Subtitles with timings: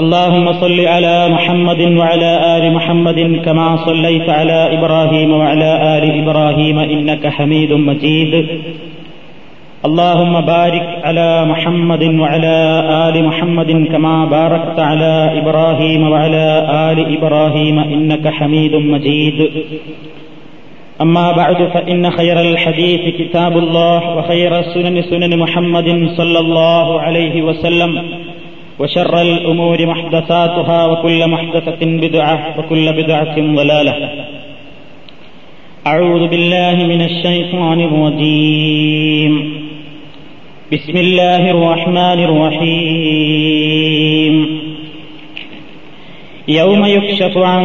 [0.00, 7.26] اللهم صل على محمد وعلى آل محمد كما صليت على إبراهيم وعلى آل إبراهيم إنك
[7.26, 8.32] حميد مجيد.
[9.88, 12.56] اللهم بارك على محمد وعلى
[13.06, 16.46] آل محمد كما باركت على إبراهيم وعلى
[16.88, 19.38] آل إبراهيم إنك حميد مجيد.
[21.04, 25.88] أما بعد فإن خير الحديث كتاب الله وخير السنن سنن محمد
[26.18, 27.92] صلى الله عليه وسلم.
[28.80, 34.10] وشر الأمور محدثاتها وكل محدثة بدعة وكل بدعة ضلالة.
[35.86, 39.52] أعوذ بالله من الشيطان الرجيم.
[40.72, 43.50] بسم الله الرحمن الرحيم.
[46.48, 47.64] يوم يكشف عن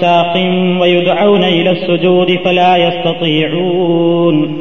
[0.00, 0.36] ساق
[0.80, 4.58] ويدعون إلى السجود فلا يستطيعون.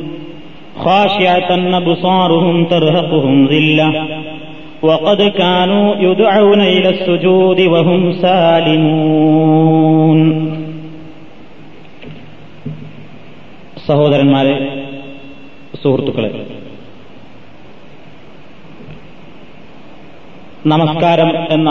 [0.77, 4.07] خاشعة أبصارهم ترهقهم ذلة.
[4.82, 10.20] وقد كانوا يدعون إلى السجود وهم سالمون
[13.86, 14.54] സഹോദരന്മാരെ
[15.82, 16.30] സുഹൃത്തുക്കളെ
[20.66, 21.70] നമസ്കാരം എന്ന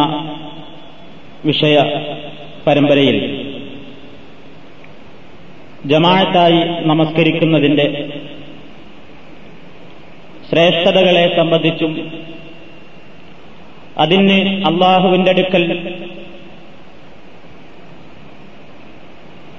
[1.45, 1.77] വിഷയ
[2.65, 3.17] പരമ്പരയിൽ
[5.85, 7.87] ജമാഅത്തായി നമസ്കരിക്കുന്നതിന്റെ
[10.49, 11.91] ശ്രേഷ്ഠതകളെ സംബന്ധിച്ചും
[13.98, 15.64] അതിന് അള്ളാഹുവിന്റെ അടുക്കൽ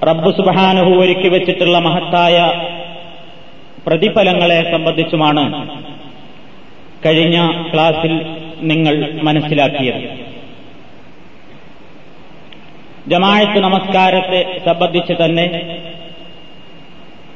[0.02, 2.36] റബ്ബ് സുബാനുഹു ഒരുക്കി വെച്ചിട്ടുള്ള മഹത്തായ
[3.86, 5.66] പ്രതിഫലങ്ങളെ സംബന്ധിച്ചുമാണ്
[7.06, 7.36] കഴിഞ്ഞ
[7.72, 8.12] ക്ലാസിൽ
[8.60, 10.22] നിങ്ങൾ മനസ്സിലാക്കിയത്.
[13.08, 15.46] ജമായത്ത് നമസ്കാരത്തെ സംബന്ധിച്ച് തന്നെ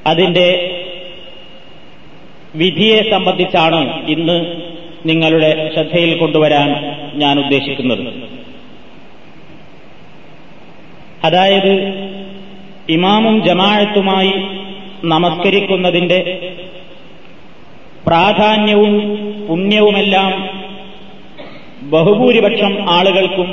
[0.06, 0.48] അതിന്റെ
[2.54, 4.65] വിധിയെ സംബന്ധിച്ചാണ് ഇന്ന്
[5.04, 6.68] നിങ്ങളുടെ ശ്രദ്ധയിൽ കൊണ്ടുവരാൻ
[7.14, 8.26] ഞാൻ ഉദ്ദേശിക്കുന്നത്.
[11.24, 11.72] അതായത്
[12.88, 14.32] ഇമാമും ജമാഅത്തുമായി
[15.04, 16.50] നമസ്കരിക്കുന്നതിന്റെ
[18.06, 18.94] പ്രാധാന്യവും
[19.46, 20.56] പുണ്യവുമെല്ലാം
[21.82, 23.48] ബഹുഭൂരിപക്ഷം ആളുകൾക്കും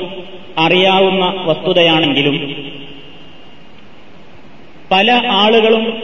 [0.58, 2.36] അറിയാവുന്ന വസ്തുതയാണെങ്കിലും
[4.92, 6.04] പല ആളുകളും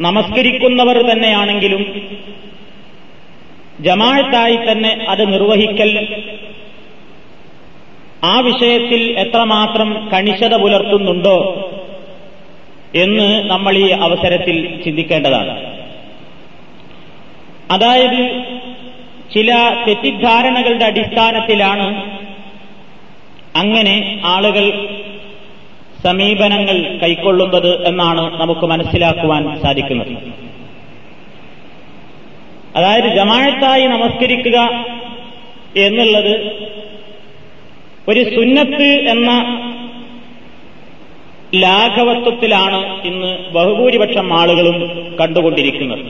[0.00, 1.82] നമസ്കരിക്കുന്നവർ തന്നെയാണെങ്കിലും
[3.80, 6.22] ജമാഴത്തായി തന്നെ അത് നിർവഹിക്കൽ.
[8.24, 11.70] ആ വിഷയത്തിൽ എത്രമാത്രം കണിശത പുലർത്തുന്നുണ്ടോ
[12.94, 15.78] എന്ന് നമ്മൾ ഈ അവസരത്തിൽ ചിന്തിക്കേണ്ടതാണ്.
[17.70, 18.42] അതായത്
[19.34, 22.18] ചില തെറ്റിദ്ധാരണകളുടെ അടിസ്ഥാനത്തിലാണ്
[23.56, 24.88] അങ്ങനെ ആളുകൾ
[26.04, 30.27] സമീപനങ്ങൾ കൈക്കൊള്ളുന്നത് എന്നാണ് നമുക്ക് മനസ്സിലാക്കുവാൻ സാധിക്കുന്നത്.
[32.76, 34.58] അതായത് ജമാഴത്തായി നമസ്കരിക്കുക
[35.76, 36.34] എന്നുള്ളത്
[38.08, 39.30] ഒരു സുന്നത്ത് എന്ന
[41.54, 46.04] ലാഘവത്വത്തിലാണ് ഇന്ന് ബഹുഭൂരിപക്ഷം ആളുകളും കണ്ടുകൊണ്ടിരിക്കുന്നത്.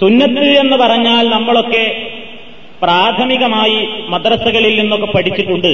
[0.00, 2.10] സുന്നത്ത് എന്ന് പറഞ്ഞാൽ നമ്മളൊക്കെ
[2.82, 5.72] പ്രാഥമികമായി മദ്രസകളിൽ നിന്നൊക്കെ പഠിച്ചിട്ടുണ്ട്.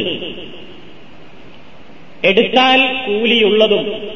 [2.25, 4.11] എടുത്താൽ കൂലിയുള്ളതും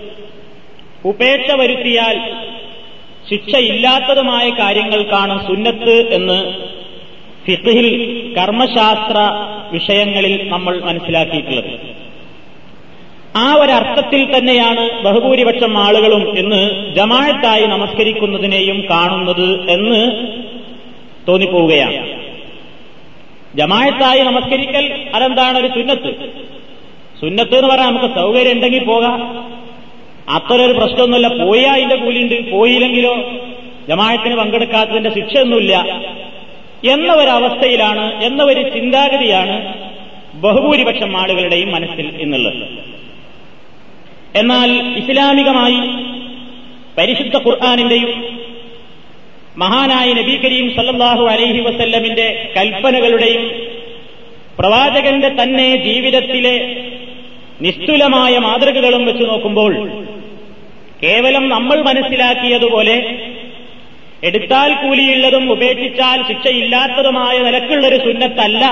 [1.04, 2.16] ഉപേക്ഷ വരുത്തിയാൽ
[3.30, 6.52] ശിക്ഷയില്ലാത്തതുമായ കാര്യങ്ങൾക്കാണ് സുന്നത്ത് എന്ന്
[7.46, 7.88] ഫിഖിൽ
[8.38, 9.18] കർമ്മശാസ്ത്ര
[9.72, 11.80] വിഷയങ്ങളിൽ നമ്മൾ മനസ്സിലാക്കിയിട്ടുള്ളത്.
[13.36, 20.26] ആ ഒരർത്ഥത്തിൽ തന്നെയാണ് ബഹുഭൂരിപക്ഷം ആളുകളും ഇന്ന് ജമാഴത്തായി നമസ്കരിക്കുന്നതിനെയും കാണുന്നത് എന്ന്
[21.28, 22.22] തോന്നിപ്പോവുകയാണ്.
[23.56, 26.32] ജമാഴത്തായി നമസ്കരിക്കൽ അതെന്താണ് ഒരു സുന്നത്ത്?
[27.20, 29.51] സുന്നത്ത് എന്ന് പറയാൻ നമുക്ക് സൗകര്യം ഉണ്ടെങ്കിൽ പോകാം.
[30.32, 31.44] അത്ര ഒരു പ്രശ്നമൊന്നുമില്ല.
[31.44, 32.50] പോയാ അതിന്റെ കൂലിയുണ്ട്.
[32.50, 33.14] പോയില്ലെങ്കിലോ
[33.88, 35.74] ജമായത്തിന് പങ്കെടുക്കാത്തതിന്റെ ശിക്ഷയൊന്നുമില്ല.
[36.84, 39.74] എന്ന ഒരവസ്ഥയിലാണ് എന്ന ഒരു ചിന്താഗതിയാണ്
[40.34, 42.68] ബഹുഭൂരിപക്ഷം ആളുകളുടെയും മനസ്സിൽ എന്നുള്ളത്
[44.36, 45.78] എന്നാൽ ഇസ്ലാമികമായി
[46.98, 48.38] പരിശുദ്ധ ഖുർആാനിന്റെയും
[49.56, 53.52] മഹാനായ നബി കരീം സല്ലാഹു അലൈഹി വസല്ലമിന്റെ കൽപ്പനകളുടെയും
[54.58, 56.76] പ്രവാചകന്റെ തന്നെ ജീവിതത്തിലെ
[57.60, 60.02] നിസ്തുലമായ മാതൃകകളും വെച്ച് നോക്കുമ്പോൾ
[61.02, 62.96] കേവലം നമ്മൾ മനസ്സിലാക്കിയതുപോലെ
[64.24, 68.64] എടുത്താൽ കൂലിയുള്ളതും ഉപേക്ഷിച്ചാൽ ശിക്ഷയില്ലാത്തതുമായ നിലക്കുള്ളൊരു സുന്നത്തല്ല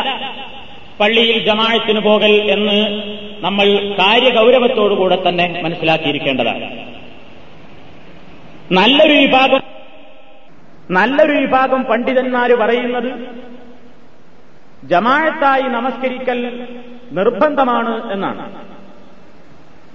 [1.00, 2.78] പള്ളിയിൽ ജമാഴത്തിന് പോകൽ എന്ന്
[3.44, 3.66] നമ്മൾ
[4.00, 6.66] കാര്യഗൗരവത്തോടുകൂടെ തന്നെ മനസ്സിലാക്കിയിരിക്കേണ്ടതാണ്.
[8.72, 9.62] നല്ലൊരു വിഭാഗം
[10.90, 13.10] നല്ലൊരു വിഭാഗം പണ്ഡിതന്മാർ പറയുന്നത്
[14.90, 16.38] ജമാഴത്തായി നമസ്കരിക്കൽ
[17.12, 18.44] നിർബന്ധമാണ് എന്നാണ്.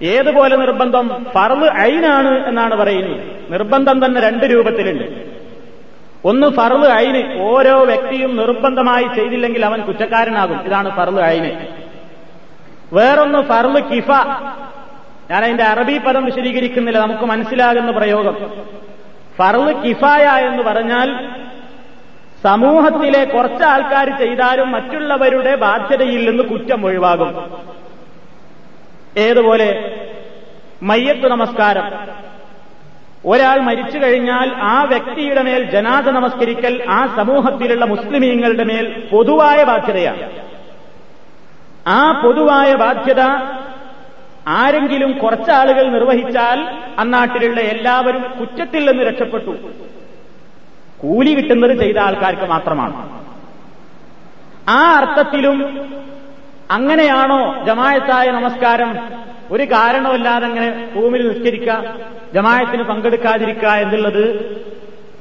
[0.02, 1.26] ഏതുപോലെ നിർബന്ധം?
[1.34, 3.52] ഫർൾ ഐനാണ് എന്നാണ് പറയുന്നത്.
[3.52, 5.36] നിർബന്ധം തന്നെ രണ്ട് രൂപത്തിലുണ്ട്.
[6.24, 10.60] ഒന്ന് ഫർൾ ഐന് ഓരോ വ്യക്തിയും നിർബന്ധമായി ചെയ്തില്ലെങ്കിൽ അവൻ കുറ്റക്കാരനാകും.
[10.60, 11.66] ഇതാണ് ഫർൾ ഐന്
[12.92, 14.10] വേറൊന്ന് ഫർൾ കിഫ.
[15.30, 17.00] ഞാൻ അതിന്റെ അറബി പദം വിശദീകരിക്കുന്നില്ല.
[17.00, 18.50] നമുക്ക് മനസ്സിലാകുന്ന പ്രയോഗം.
[19.38, 21.28] ഫർൾ കിഫായ എന്ന് പറഞ്ഞാൽ
[22.44, 27.50] സമൂഹത്തിലെ കുറച്ച് ആൾക്കാർ ചെയ്താലും മറ്റുള്ളവരുടെ ബാധ്യതയിൽ നിന്ന് കുറ്റം ഒഴിവാകും.
[29.16, 29.96] ഏതുപോലെ?
[30.82, 31.82] മയ്യത്ത് നമസ്കാരം.
[33.26, 40.30] ഒരാൾ മരിച്ചു കഴിഞ്ഞാൽ ആ വ്യക്തിയുടെ മേൽ ജനാദ നമസ്കരിക്കൽ ആ സമൂഹത്തിലുള്ള മുസ്ലിമീങ്ങളുടെ മേൽ പൊതുവായ ബാധ്യതയാണ്.
[41.86, 43.20] ആ പൊതുവായ ബാധ്യത
[44.48, 49.56] ആരെങ്കിലും കുറച്ചാളുകൾ നിർവഹിച്ചാൽ അന്നാട്ടിലുള്ള എല്ലാവരും കുറ്റത്തിൽ നിന്ന് രക്ഷപ്പെട്ടു.
[50.98, 53.24] കൂലി കിട്ടുന്നത് ചെയ്ത ആൾക്കാർക്ക് മാത്രമാണ്.
[54.68, 55.58] ആ അർത്ഥത്തിലും
[56.70, 58.90] അങ്ങനെയാണോ ജമായത്തായ നമസ്കാരം?
[59.50, 61.94] ഒരു കാരണമില്ലാതെ അങ്ങനെ ഭൂമിയിൽ നിസ്കരിക്കുക
[62.34, 64.24] ജമായത്തിന് പങ്കെടുക്കാതിരിക്കുക എന്നുള്ളത്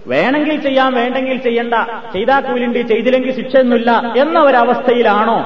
[0.08, 1.74] വേണമെങ്കിൽ ചെയ്യാം വേണ്ടെങ്കിൽ ചെയ്യണ്ട.
[2.14, 5.38] ചെയ്താൽ കൂലിണ്ട് ചെയ്തില്ലെങ്കിൽ ശിക്ഷയൊന്നുമില്ല എന്ന ഒരവസ്ഥയിലാണോ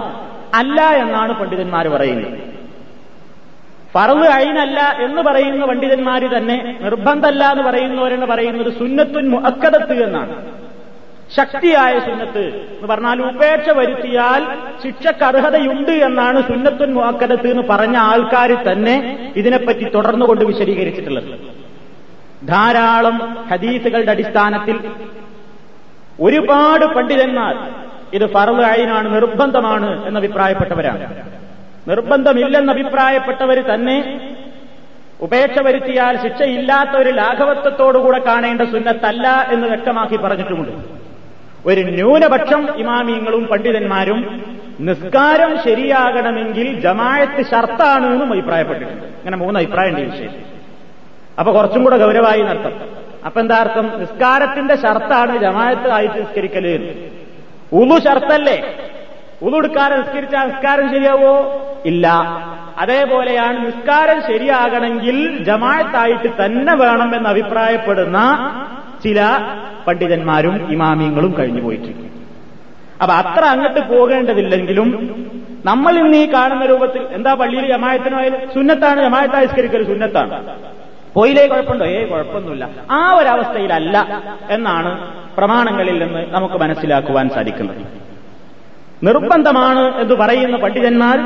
[0.56, 2.40] അല്ല എന്നാണ് പണ്ഡിതന്മാർ പറയുന്നത്.
[3.96, 10.36] പറവ് അയിനല്ല എന്ന് പറയുന്ന പണ്ഡിതന്മാര് തന്നെ നിർബന്ധമല്ല എന്ന് പറയുന്നവരെന്ന് പറയുന്നത് സുന്നത്തുൻ മുഅക്കദത്ത് എന്നാണ്.
[11.38, 12.44] ശക്തിയായ സുന്നത്ത്.
[12.76, 14.42] എന്ന് പറഞ്ഞാൽ ഉപേക്ഷ വരുത്തിയാൽ
[14.84, 18.96] ശിക്ഷക്ക് അർഹതയുണ്ട് എന്നാണ് സുന്നത്തുൻ മുഹക്കരത്ത് എന്ന് പറഞ്ഞ ആൾക്കാർ തന്നെ
[19.36, 21.32] ഇതിനെപ്പറ്റി തുടർന്നുകൊണ്ട് വിശദീകരിച്ചിട്ടുള്ളത്.
[22.48, 23.16] ധാരാളം
[23.52, 24.78] ഹദീസുകളുടെ അടിസ്ഥാനത്തിൽ
[26.20, 27.56] ഒരുപാട് പണ്ഡിതന്മാർ
[28.14, 31.06] ഇത് ഫറവ് അയിനാണ് നിർബന്ധമാണ് എന്ന് അഭിപ്രായപ്പെട്ടവരാണ്
[31.88, 33.98] നിർബന്ധമില്ലെന്ന് അഭിപ്രായപ്പെട്ടവർ തന്നെ
[35.22, 40.99] ഉപേക്ഷ വരുത്തിയാൽ ശിക്ഷയില്ലാത്ത ഒരു ലാഘവത്വത്തോടുകൂടെ കാണേണ്ട സുന്നത്തല്ല എന്ന് വ്യക്തമാക്കി പറഞ്ഞിട്ടുമുണ്ട്.
[41.66, 44.44] ഒരു ന്യൂനപക്ഷം ഇമാമിയങ്ങളും പണ്ഡിതന്മാരും
[44.80, 49.04] നിസ്കാരം ശരിയാകണമെങ്കിൽ ജമായത്ത് ഷർത്താണ് എന്നും അഭിപ്രായപ്പെട്ടിട്ടുണ്ട്.
[49.04, 50.32] അങ്ങനെ മൂന്ന് അഭിപ്രായമുണ്ട് ഈ വിഷയം
[51.40, 52.82] അപ്പൊ കുറച്ചും കൂടെ ഗൗരവമായി നടത്തും.
[53.26, 54.00] അപ്പൊ എന്താ അർത്ഥം?
[54.00, 56.96] നിസ്കാരത്തിന്റെ ഷർത്താണ് ജമായത്ത് ആയിട്ട് നിസ്കരിക്കൽ
[57.74, 58.76] ഉളു ഷർത്തല്ലേ?
[59.42, 61.64] ഉളുടുക്കാരെ നിസ്കരിച്ച നിസ്കാരം ശരിയാവോ?
[61.86, 62.08] ഇല്ല.
[62.78, 68.18] അതേപോലെയാണ് നിസ്കാരം ശരിയാകണമെങ്കിൽ ജമായത്തായിട്ട് തന്നെ വേണം എന്ന് അഭിപ്രായപ്പെടുന്ന
[69.04, 69.20] ചില
[69.88, 72.06] പണ്ഡിതന്മാരും ഇമാമിയങ്ങളും കഴിഞ്ഞു പോയിട്ടുണ്ട്.
[73.02, 74.90] അപ്പൊ അത്ര അങ്ങോട്ട് പോകേണ്ടതില്ലെങ്കിലും
[75.66, 80.36] നമ്മൾ ഇന്ന് ഈ കാണുന്ന രൂപത്തിൽ എന്താ പള്ളിയിൽ ജമായത്തിനായാലും സുന്നത്താണ് ജമായത്ത് നിസ്കരിക്കൽ സുന്നത്താണ്.
[81.14, 81.86] പോയിലേ കുഴപ്പമുണ്ടോ?
[81.86, 82.70] ഏ കുഴപ്പമൊന്നുമില്ല.
[82.92, 84.92] ആ ഒരവസ്ഥയിലല്ല എന്നാണ്
[85.38, 87.82] പ്രമാണങ്ങളിൽ നിന്ന് നമുക്ക് മനസ്സിലാക്കുവാൻ സാധിക്കുന്നത്.
[89.04, 91.18] നിർബന്ധമാണ് എന്ന് പറയുന്ന പണ്ഡിതന്മാർ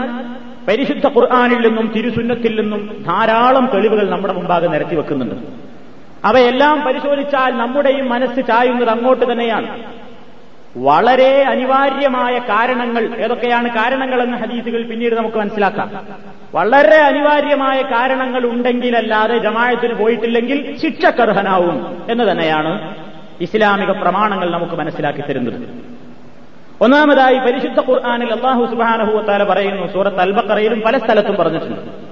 [0.67, 5.35] പരിശുദ്ധ ഖുർആാനിൽ നിന്നും തിരുസുന്നത്തിൽ നിന്നും ധാരാളം തെളിവുകൾ നമ്മുടെ മുമ്പാകെ നിരത്തി വെക്കുന്നുണ്ട്.
[6.25, 9.83] അവയെല്ലാം പരിശോധിച്ചാൽ നമ്മുടെയും മനസ്സ് ചായുന്നത് അങ്ങോട്ട് തന്നെയാണ്.
[10.77, 16.07] വളരെ അനിവാര്യമായ കാരണങ്ങൾ ഏതൊക്കെയാണ് കാരണങ്ങൾ എന്ന ഹദീസുകൾ പിന്നീട് നമുക്ക് മനസ്സിലാക്കാം.
[16.53, 22.95] വളരെ അനിവാര്യമായ കാരണങ്ങൾ ഉണ്ടെങ്കിലല്ലാതെ ജമായത്തിന് പോയിട്ടില്ലെങ്കിൽ ശിക്ഷക്കർഹനാവും എന്ന് തന്നെയാണ്
[23.41, 25.61] ഇസ്ലാമിക പ്രമാണങ്ങൾ നമുക്ക് മനസ്സിലാക്കി തരുന്നത്.
[26.81, 32.02] ഒന്നാമതായി പരിശുദ്ധ ഖുർആാനിൽ അള്ളാഹു സുബാനഹുവത്താല പറയുന്നു സൂറത്ത് അൽബക്കറയിലും പല സ്ഥലത്തും പറഞ്ഞിട്ടുണ്ട്.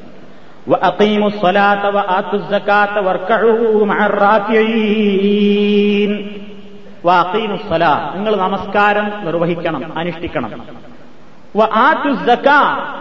[8.15, 10.65] നിങ്ങൾ നമസ്കാരം നിർവഹിക്കണം അനുഷ്ഠിക്കണം.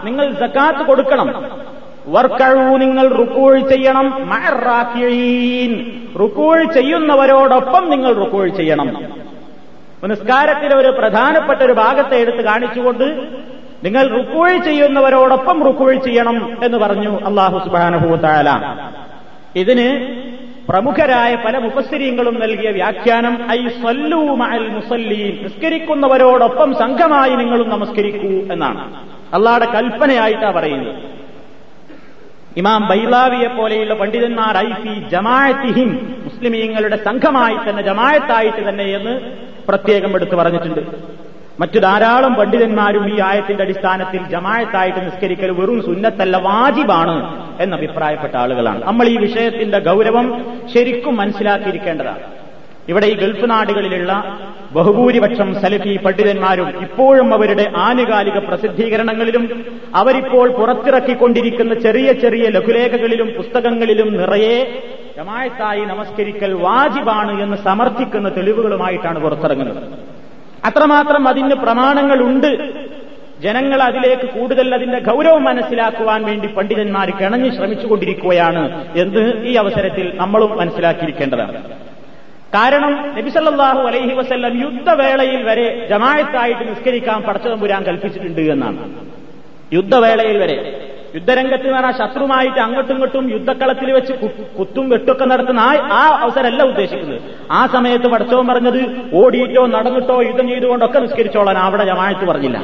[0.03, 1.49] നിങ്ങൾ സക്കാത്ത് കൊടുക്കണം.
[2.07, 4.29] വർക്കഴു നിങ്ങൾ റുക്കൂൾ ചെയ്യണം.
[6.19, 9.21] റുക്കൂൾ ചെയ്യുന്നവരോടൊപ്പം നിങ്ങൾ റുക്കൂൾ ചെയ്യണം.
[10.05, 13.27] നിസ്കാരത്തിലെ ഒരു പ്രധാനപ്പെട്ട ഒരു ഭാഗത്തെ എടുത്ത് കാണിച്ചുകൊണ്ട്
[13.85, 18.49] നിങ്ങൾ റുക്കൂൾ ചെയ്യുന്നവരോടൊപ്പം റുക്കൂൾ ചെയ്യണം എന്ന് പറഞ്ഞു അള്ളാഹു സുബാനുഭൂത്താല
[19.61, 19.87] ഇതിന്
[20.69, 28.83] പ്രമുഖരായ പല മുപ്പസ്ത്രീങ്ങളും നൽകിയ വ്യാഖ്യാനം ഐ സല്ലൂ മഅൽ മുസല്ലീൻ നിസ്കരിക്കുന്നവരോടൊപ്പം സംഘമായി നിങ്ങളും നമസ്കരിക്കൂ എന്നാണ്.
[29.37, 30.93] അള്ളാടെ കൽപ്പനയായിട്ടാ പറയുന്നത്.
[32.61, 35.89] ഇമാം ബൈലാവിയെ പോലെയുള്ള പണ്ഡിതന്മാർ ഐ ഫി ജമാഅത്തിഹിം
[36.27, 39.13] മുസ്ലിമീങ്ങളുടെ സംഘമായി തന്നെ ജമായത്തായിട്ട് തന്നെ എന്ന്
[39.69, 40.81] പ്രത്യേകം എടുത്തു പറഞ്ഞിട്ടുണ്ട്.
[41.61, 47.15] മറ്റു ധാരാളം പണ്ഡിതന്മാരും ഈ ആയത്തിന്റെ അടിസ്ഥാനത്തിൽ ജമായത്തായിട്ട് നിസ്കരിക്കൽ വെറും സുന്നത്തല്ല വാജിബാണ്
[47.63, 48.81] എന്ന് അഭിപ്രായപ്പെട്ട ആളുകളാണ്.
[48.85, 50.27] നമ്മൾ ഈ വിഷയത്തിന്റെ ഗൗരവം
[50.73, 52.23] ശരിക്കും മനസ്സിലാക്കിയിരിക്കേണ്ടതാണ്.
[52.91, 54.11] ഇവിടെ ഈ ഗൾഫ് നാടുകളിലുള്ള
[54.75, 59.43] ബഹുഭൂരിപക്ഷം സലഫി പണ്ഡിതന്മാരും ഇപ്പോഴും അവരുടെ ആനുകാലിക പ്രസിദ്ധീകരണങ്ങളിലും
[60.01, 64.57] അവരിപ്പോൾ പുറത്തിറക്കിക്കൊണ്ടിരിക്കുന്ന ചെറിയ ചെറിയ ലഘുലേഖകളിലും പുസ്തകങ്ങളിലും നിറയെ
[65.17, 69.83] ജമായത്തായി നമസ്കരിക്കൽ വാജിബാണ് എന്ന് സമർത്ഥിക്കുന്ന തെളിവുകളുമായിട്ടാണ് പുറത്തിറങ്ങുന്നത്.
[70.65, 72.73] അത്രമാത്രം അതിന് പ്രമാണങ്ങളുണ്ട്.
[73.41, 81.63] ജനങ്ങൾ അതിലേക്ക് കൂടുതൽ അതിന്റെ ഗൗരവം മനസ്സിലാക്കുവാൻ വേണ്ടി പണ്ഡിതന്മാർ കിണഞ്ഞ് ശ്രമിച്ചുകൊണ്ടിരിക്കുകയാണ് എന്ന് ഈ അവസരത്തിൽ നമ്മളും മനസ്സിലാക്കിയിരിക്കേണ്ടതാണ്.
[82.53, 88.95] കാരണം നബിസല്ലാഹു അലൈഹി വസ്ല്ലം യുദ്ധവേളയിൽ വരെ ജമായത്തായിട്ട് നിസ്കരിക്കാൻ പടച്ചതമ്പുരാൻ കൽപ്പിച്ചിട്ടുണ്ട് എന്നാണ്.
[89.73, 90.57] യുദ്ധവേളയിൽ വരെ
[91.15, 94.13] യുദ്ധരംഗത്ത് എന്ന് പറഞ്ഞാൽ ശത്രുമായിട്ട് അങ്ങോട്ടും ഇങ്ങോട്ടും യുദ്ധക്കളത്തിൽ വെച്ച്
[94.59, 95.59] കുത്തും വെട്ടൊക്കെ നടത്തുന്ന
[95.91, 97.21] ആ അവസരമല്ല ഉദ്ദേശിക്കുന്നത്.
[97.51, 102.61] ആ സമയത്ത് പടച്ചവൻ പറഞ്ഞത് ഓടിയിട്ടോ നടന്നിട്ടോ യുദ്ധം ചെയ്തുകൊണ്ടൊക്കെ നിസ്കരിച്ചോളാൻ അവിടെ ജമാഴത്ത് പറഞ്ഞില്ല.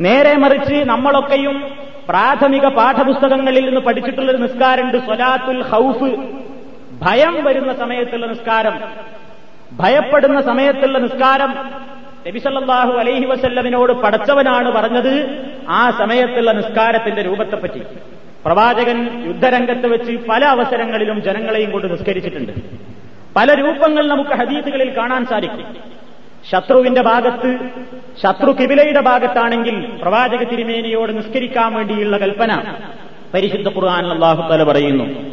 [0.00, 1.62] നേരെ മറിച്ച് നമ്മളൊക്കെയും
[2.08, 4.98] പ്രാഥമിക പാഠപുസ്തകങ്ങളിൽ നിന്ന് പഠിച്ചിട്ടുള്ളൊരു നിസ്കാരമുണ്ട്.
[4.98, 6.16] സ്വലാത്തുൽ ഹൌഫ്
[7.02, 8.80] ഭയം വരുന്ന സമയത്തുള്ള നിസ്കാരം.
[9.72, 11.54] ഭയപ്പെടുന്ന സമയത്തുള്ള നിസ്കാരം.
[12.28, 17.82] നബിസല്ലാഹു അലൈഹി വസല്ലമിനോട് പടച്ചവനാണ് പറഞ്ഞത് ആ സമയത്തുള്ള നിസ്കാരത്തിന്റെ രൂപത്തെപ്പറ്റി.
[18.44, 22.52] പ്രവാചകൻ യുദ്ധരംഗത്ത് വെച്ച് പല അവസരങ്ങളിലും ജനങ്ങളെയും കൊണ്ട് നിസ്കരിച്ചിട്ടുണ്ട്.
[23.36, 25.76] പല രൂപങ്ങൾ നമുക്ക് ഹദീസുകളിൽ കാണാൻ സാധിക്കും.
[26.50, 27.58] ശത്രുവിന്റെ ഭാഗത്ത്
[28.22, 32.74] ശത്രു കിബിലയുടെ ഭാഗത്താണെങ്കിൽ പ്രവാചക തിരുമേനിയോട് നിസ്കരിക്കാൻ വേണ്ടിയുള്ള കൽപ്പന.
[33.34, 35.32] പരിശുദ്ധ ഖുർആൻ അള്ളാഹു തല പറയുന്നു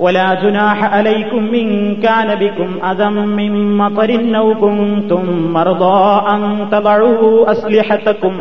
[0.00, 3.08] ولا جناح عليكم إن كان بكم أذى
[3.38, 8.34] من مطر أو كنتم مرضى أن تضعوا أسلحتكم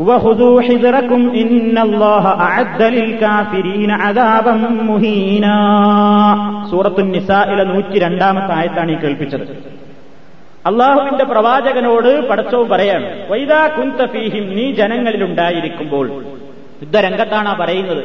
[0.00, 4.54] وخذوا حذركم إن الله أعد للكافرين عذابا
[4.90, 5.56] مهينا
[6.70, 9.46] سورة النساء إلى നൂറ്റി രണ്ടാമത്തെ ആയത്താണ് ഈ കേൾപ്പിച്ചത്
[10.64, 16.06] അള്ളാഹുവിന്റെ പ്രവാചകനോട് പടച്ചവും പറയാണ് വൈദാ കുന്തഫീഹിം നീ ജനങ്ങളിലുണ്ടായിരിക്കുമ്പോൾ
[16.80, 18.02] യുദ്ധരംഗത്താണ് പറയുന്നത്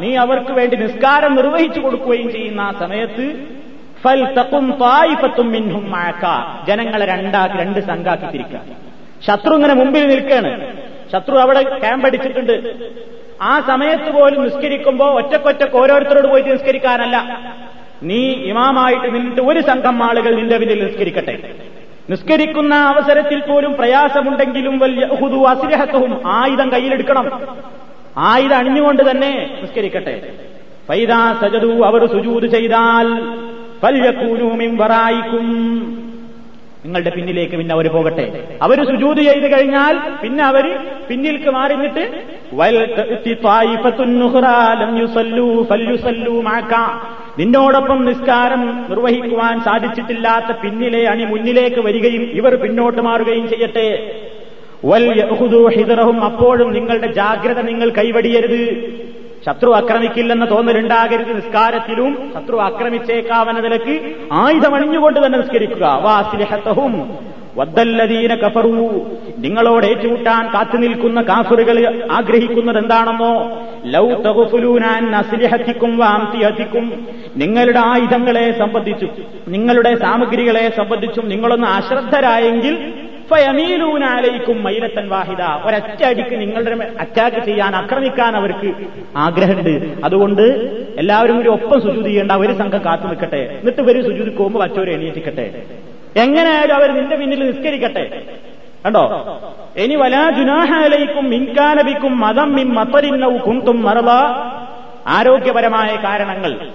[0.00, 3.46] നീ അവർക്ക് വേണ്ടി നിസ്കാരം നിർവഹിച്ചു കൊടുക്കുകയും ചെയ്യുന്ന ആ സമയത്ത്
[4.04, 6.24] ഫൽ തക്കും തായിപ്പത്തും മിൻഹും മഴക്ക
[6.66, 8.56] ജനങ്ങളെ രണ്ടാക്കി രണ്ട് സംഘാക്കി തിരിക്ക
[9.26, 10.52] ശത്രു ഇങ്ങനെ മുമ്പിൽ നിൽക്കുകയാണ്
[11.12, 12.74] ശത്രു അവിടെ ക്യാമ്പ് അടിച്ചിട്ടുണ്ട്.
[13.42, 17.16] ആ സമയത്ത് പോലും നിസ്കരിക്കുമ്പോ ഒറ്റക്കൊറ്റക്ക് ഓരോരുത്തരോട് പോയി നിസ്കരിക്കാനല്ല.
[18.02, 18.20] നീ
[18.52, 21.54] ഇമാമായിട്ട് നിന്നിട്ട് ഒരു സംഘം ആളുകൾ നിന്റെ പിന്നിൽ നിസ്കരിക്കട്ടെ.
[22.10, 25.06] നിസ്കരിക്കുന്ന അവസരത്തിൽ പോലും പ്രയാസമുണ്ടെങ്കിലും വലിയ
[25.48, 27.30] അസിരഹത്വവും ആയുധം കയ്യിലെടുക്കണം.
[28.16, 30.34] ആയുധം അണിഞ്ഞുകൊണ്ട് തന്നെ നിസ്കരിക്കട്ടെ.
[30.88, 33.06] ഫൈദാ സജതു അവർ സുജൂത് ചെയ്താൽ
[34.82, 35.46] വറായിക്കും.
[36.84, 38.24] നിങ്ങളുടെ പിന്നിലേക്ക് പിന്നെ അവർ പോകട്ടെ.
[38.62, 40.66] അവർ സുജൂത് ചെയ്ത് കഴിഞ്ഞാൽ പിന്നെ അവർ
[41.08, 42.04] പിന്നിൽക്ക് മാറിഞ്ഞിട്ട്
[47.38, 53.88] നിന്നോടൊപ്പം നിസ്കാരം നിർവഹിക്കുവാൻ സാധിച്ചിട്ടില്ലാത്ത പിന്നിലെ അണി മുന്നിലേക്ക് വരികയും ഇവർ പിന്നോട്ട് മാറുകയും ചെയ്യട്ടെ.
[55.68, 58.94] ഹിതറഹും അപ്പോഴും നിങ്ങളുടെ ജാഗ്രത നിങ്ങൾ കൈവടിയരുത്.
[59.46, 62.32] ശത്രു ആക്രമിക്കില്ലെന്ന തോന്നലുണ്ടാകരുത് നിസ്കാരത്തിലും.
[62.34, 64.00] ശത്രു ആക്രമിച്ചേക്കാവുന്ന നിലയ്ക്ക്
[64.32, 65.98] ആയുധമണിഞ്ഞുകൊണ്ട് തന്നെ നിസ്കരിക്കുക.
[66.02, 67.16] വാസിലഹത്തഹും.
[67.56, 69.06] വദ്ദല്ലദീന കഫറു.
[69.38, 73.62] നിങ്ങളോട് ഏറ്റുമുട്ടാൻ കാത്തു നിൽക്കുന്ന കാഫറുകൾ ആഗ്രഹിക്കുന്നത് എന്താണെന്നോ?
[73.84, 79.08] ലൗ തകുഫുലൂനാൻ അസ്ലിഹത്തിക്കും വാംതിഹത്തിക്കും നിങ്ങളുടെ ആയുധങ്ങളെ സംബന്ധിച്ചും
[79.48, 82.92] നിങ്ങളുടെ സാമഗ്രികളെ സംബന്ധിച്ചും നിങ്ങളൊന്ന് അശ്രദ്ധരായെങ്കിൽ
[83.30, 85.40] ഫയമീലൂനാലയിക്കും മൈലത്തൻ വാഹിദ.
[85.40, 88.72] ഒരൊറ്റ അടിക്ക് നിങ്ങളുടെ അറ്റാക്ക് ചെയ്യാൻ ആക്രമിക്കാൻ അവർക്ക്
[89.16, 90.04] ആഗ്രഹമുണ്ട്.
[90.04, 90.42] അതുകൊണ്ട്
[90.98, 93.36] എല്ലാവരും ഒരു ഒപ്പം സുജൂതി ചെയ്യേണ്ട ഒരു സംഘം കാത്തു നിൽക്കട്ടെ.
[93.36, 95.62] എന്നിട്ട് വരും സുജൂതി പോകുമ്പോൾ മറ്റൊരു എണീറ്റിക്കട്ടെ.
[96.16, 98.22] എങ്ങനെയായാലും അവർ നിന്റെ പിന്നിൽ നിസ്കരിക്കട്ടെ.
[98.86, 99.02] കണ്ടോ?
[99.76, 104.10] ഇനി വലാ ജുനാഹാലയിക്കും മിൻകാനബിക്കും മതം മിൻ മത്തരിന്നവും കുന്തും മറവ
[105.06, 106.68] ആരോഗ്യപരമായ കാരണങ്ങൾ.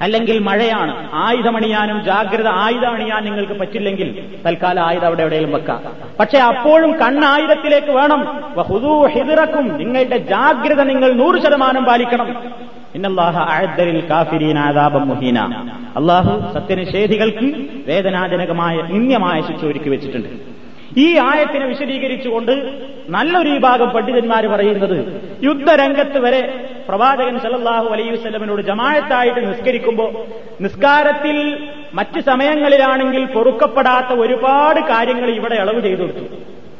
[0.00, 1.10] അല്ലെങ്കിൽ മഴയാണ്.
[1.12, 5.82] ആയുധമണിയാനും ജാഗ്രത ആയുധം അണിയാൻ നിങ്ങൾക്ക് പറ്റില്ലെങ്കിൽ തൽക്കാലം ആയുധം അവിടെ എവിടെയും വെക്കാം.
[6.20, 8.20] പക്ഷെ അപ്പോഴും കണ്ണായുധത്തിലേക്ക് വേണം.
[9.06, 12.28] ഹിതിറക്കും നിങ്ങളുടെ ജാഗ്രത നിങ്ങൾ നൂറ് ശതമാനം പാലിക്കണം.
[15.96, 20.57] അള്ളാഹു സത്യനിഷേധികൾക്ക് വേദനാജനകമായ നിന്ദ്യമായ ശിക്ഷ ഒരുക്കി വെച്ചിട്ടുണ്ട്.
[20.96, 22.52] ഈ ആയത്തിനെ വിശദീകരിച്ചുകൊണ്ട്
[23.08, 24.98] നല്ലൊരു വിഭാഗം പണ്ഡിതന്മാർ പറയുന്നത്
[25.42, 26.42] യുദ്ധരംഗത്ത് വരെ
[26.88, 30.10] പ്രവാചകൻ സല്ലല്ലാഹു അലൈഹി വസ്ലമിനോട് ജമായത്തായിട്ട് നിസ്കരിക്കുമ്പോൾ
[30.60, 31.36] നിസ്കാരത്തിൽ
[31.94, 36.24] മറ്റ് സമയങ്ങളിലാണെങ്കിൽ പൊറുക്കപ്പെടാത്ത ഒരുപാട് കാര്യങ്ങൾ ഇവിടെ ഇളവ് ചെയ്തു കൊടുത്തു.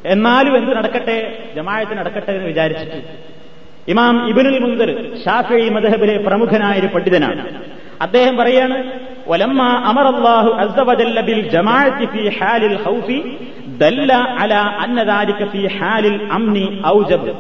[0.04, 1.18] എന്നാലും എന്ത് നടക്കട്ടെ?
[1.56, 2.98] ജമായത്ത് നടക്കട്ടെ എന്ന് വിചാരിച്ചിട്ട്.
[3.88, 4.90] ഇമാം ഇബിനുൽ മുന്ദർ
[5.24, 7.42] ഷാഫി മദഹബിലെ പ്രമുഖനായ ഒരു പണ്ഡിതനാണ്.
[8.00, 8.76] അദ്ദേഹം പറയാണ്
[9.26, 10.50] ഒലമ്മ അമർ അള്ളാഹു
[11.28, 13.18] ബിൽ ജമാഅത്തി ഫി ഹാലിൽ ഖൗഫി
[14.42, 14.54] അല
[14.84, 15.40] അന്നദാരിക
[15.78, 17.32] ഹാലിൽ അംനി ഔജബ്.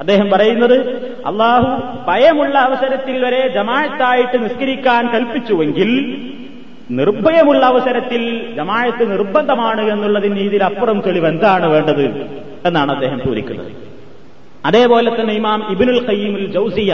[0.00, 0.76] അദ്ദേഹം പറയുന്നത്
[1.26, 1.70] അള്ളാഹു
[2.08, 5.90] ഭയമുള്ള അവസരത്തിൽ വരെ ജമാഅത്തായിട്ട് നിസ്കരിക്കാൻ കൽപ്പിച്ചുവെങ്കിൽ
[6.90, 8.22] നിർഭയമുള്ള അവസരത്തിൽ
[8.56, 12.06] ജമാഅത്ത് നിർബന്ധമാണ് എന്നുള്ളതിന് ഇതിലപ്പുറം തെളിവ് എന്താണ് വേണ്ടത്
[12.66, 13.70] എന്നാണ് അദ്ദേഹം ചോദിക്കുന്നത്.
[14.64, 16.92] അതേപോലെ തന്നെ ഇമാം ഇബിനുൽ ഖയ്യിമുൽ ജൗസിയ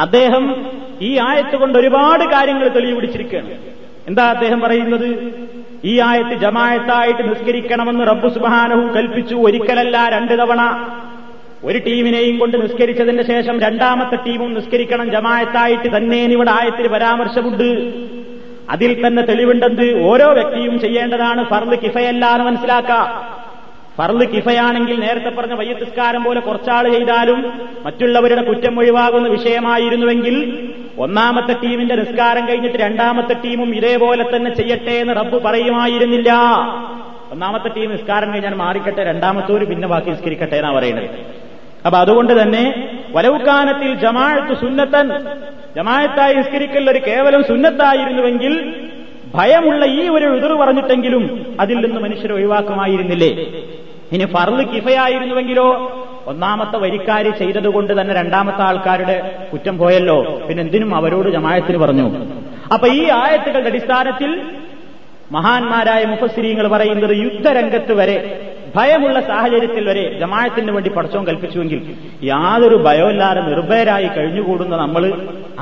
[0.00, 0.44] അദ്ദേഹം
[1.00, 3.50] ഈ ആയത്ത് കൊണ്ട് ഒരുപാട് കാര്യങ്ങൾ തെളിവ് പിടിച്ചിരിക്കുകയാണ്.
[4.08, 5.08] എന്താ അദ്ദേഹം പറയുന്നത്?
[5.84, 9.34] ഈ ആയത്ത് ജമായത്തായിട്ട് നിസ്കരിക്കണമെന്ന് റബ്ബു സുബാനവും കൽപ്പിച്ചു.
[9.34, 10.86] ഒരിക്കലല്ല രണ്ട് തവണ.
[11.64, 15.10] ഒരു ടീമിനെയും കൊണ്ട് നിസ്കരിച്ചതിന് ശേഷം രണ്ടാമത്തെ ടീമും നിസ്കരിക്കണം.
[15.10, 17.92] ജമായത്തായിട്ട് തന്നെ ഇവിടെ ആയത്തിൽ പരാമർശമുണ്ട്.
[18.70, 21.48] അതിൽ തന്നെ തെളിവുണ്ടെന്ന് ഓരോ വ്യക്തിയും ചെയ്യേണ്ടതാണ്.
[21.48, 23.31] ഫർദ് കിഫയല്ലാന്ന് മനസ്സിലാക്കാം.
[23.98, 27.40] ഫർദ് കിഫയാണെങ്കിൽ നേരത്തെ പറഞ്ഞ വയ്യത്തിസ്കാരം പോലെ കുറച്ചാൾ ചെയ്താലും
[27.84, 30.36] മറ്റുള്ളവരുടെ കുറ്റം ഒഴിവാകുന്ന വിഷയമായിരുന്നുവെങ്കിൽ
[30.98, 36.32] ഒന്നാമത്തെ ടീമിന്റെ നിസ്കാരം കഴിഞ്ഞിട്ട് രണ്ടാമത്തെ ടീമും ഇതേപോലെ തന്നെ ചെയ്യട്ടെ എന്ന് റബ്ബ് പറയുമായിരുന്നില്ല.
[37.32, 41.08] ഒന്നാമത്തെ ടീം നിസ്കാരം കഴിഞ്ഞാൽ മാറിക്കട്ടെ രണ്ടാമത്തോര് പിന്നെ ബാക്കി നിസ്കരിക്കട്ടെ എന്നാ പറയുന്നത്.
[41.86, 42.64] അപ്പൊ അതുകൊണ്ട് തന്നെ
[43.10, 45.06] വലവുക്കാനത്തിൽ ജമാഴത്ത് സുന്നത്തൻ
[45.76, 48.74] ജമായത്തായി നിസ്കരിക്കൽ ഒരു കേവലം സുന്നത്തായിരുന്നുവെങ്കിൽ
[49.34, 53.30] ഭയമുള്ള ഈ ഒരു എതിർ പറഞ്ഞിട്ടെങ്കിലും അതിൽ നിന്ന് മനുഷ്യരെ ഒഴിവാക്കുമായിരുന്നില്ലേ?
[54.12, 55.68] ഇനി ഫർൾ കിഫയായിരുന്നുവെങ്കിലോ
[56.26, 59.16] ഒന്നാമത്തെ വരിക്കാരി ചെയ്തതുകൊണ്ട് തന്നെ രണ്ടാമത്തെ ആൾക്കാരുടെ
[59.52, 60.18] കുറ്റം പോയല്ലോ.
[60.48, 62.06] പിന്നെ എന്തിനും അവരോട് ജമായത്തിന് പറഞ്ഞു.
[62.74, 64.30] അപ്പൊ ഈ ആയത്തുകളുടെ അടിസ്ഥാനത്തിൽ
[65.32, 68.16] മഹാന്മാരായ മുഖശ്രീങ്ങൾ പറയുന്നത് യുദ്ധരംഗത്ത് വരെ
[68.74, 71.80] ഭയമുള്ള സാഹചര്യത്തിൽ വരെ ജമായത്തിന് വേണ്ടി പടച്ചോൻ കൽപ്പിച്ചുവെങ്കിൽ
[72.30, 75.04] യാതൊരു ഭയമില്ലാതെ നിർഭയരായി കഴിഞ്ഞുകൂടുന്ന നമ്മൾ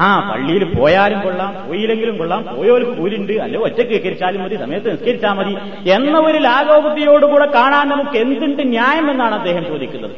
[0.07, 5.55] ആ പള്ളിയിൽ പോയാലും കൊള്ളാം പോയില്ലെങ്കിലും കൊള്ളാം പോയവർക്ക് കൂലുണ്ട് അല്ലെ ഒറ്റയ്ക്ക് നിസ്കരിച്ചാലും മതി സമയത്ത് നിസ്കരിച്ചാൽ മതി
[5.97, 10.15] എന്ന ഒരു ലാഘോബുദ്ധിയോടുകൂടെ കാണാൻ നമുക്ക് എന്തുണ്ട് ന്യായം എന്നാണ് അദ്ദേഹം ചോദിക്കുന്നത്.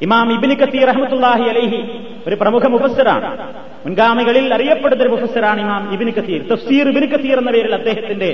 [0.00, 1.80] ഇമാം ഇബിന് കത്തീർ റഹ്മത്തുല്ലാഹി അലൈഹി
[2.28, 3.28] ഒരു പ്രമുഖ മുഫസ്സറാണ്.
[3.86, 8.30] മുൻഗാമികളിൽ അറിയപ്പെടുന്ന ഒരു മുഫസ്സറാണ് ഇമാം ഇബിന് കത്തീർ തഫ്സീർ ഇബിന് കത്തീർ എന്ന പേരിൽ അദ്ദേഹത്തിന്റെ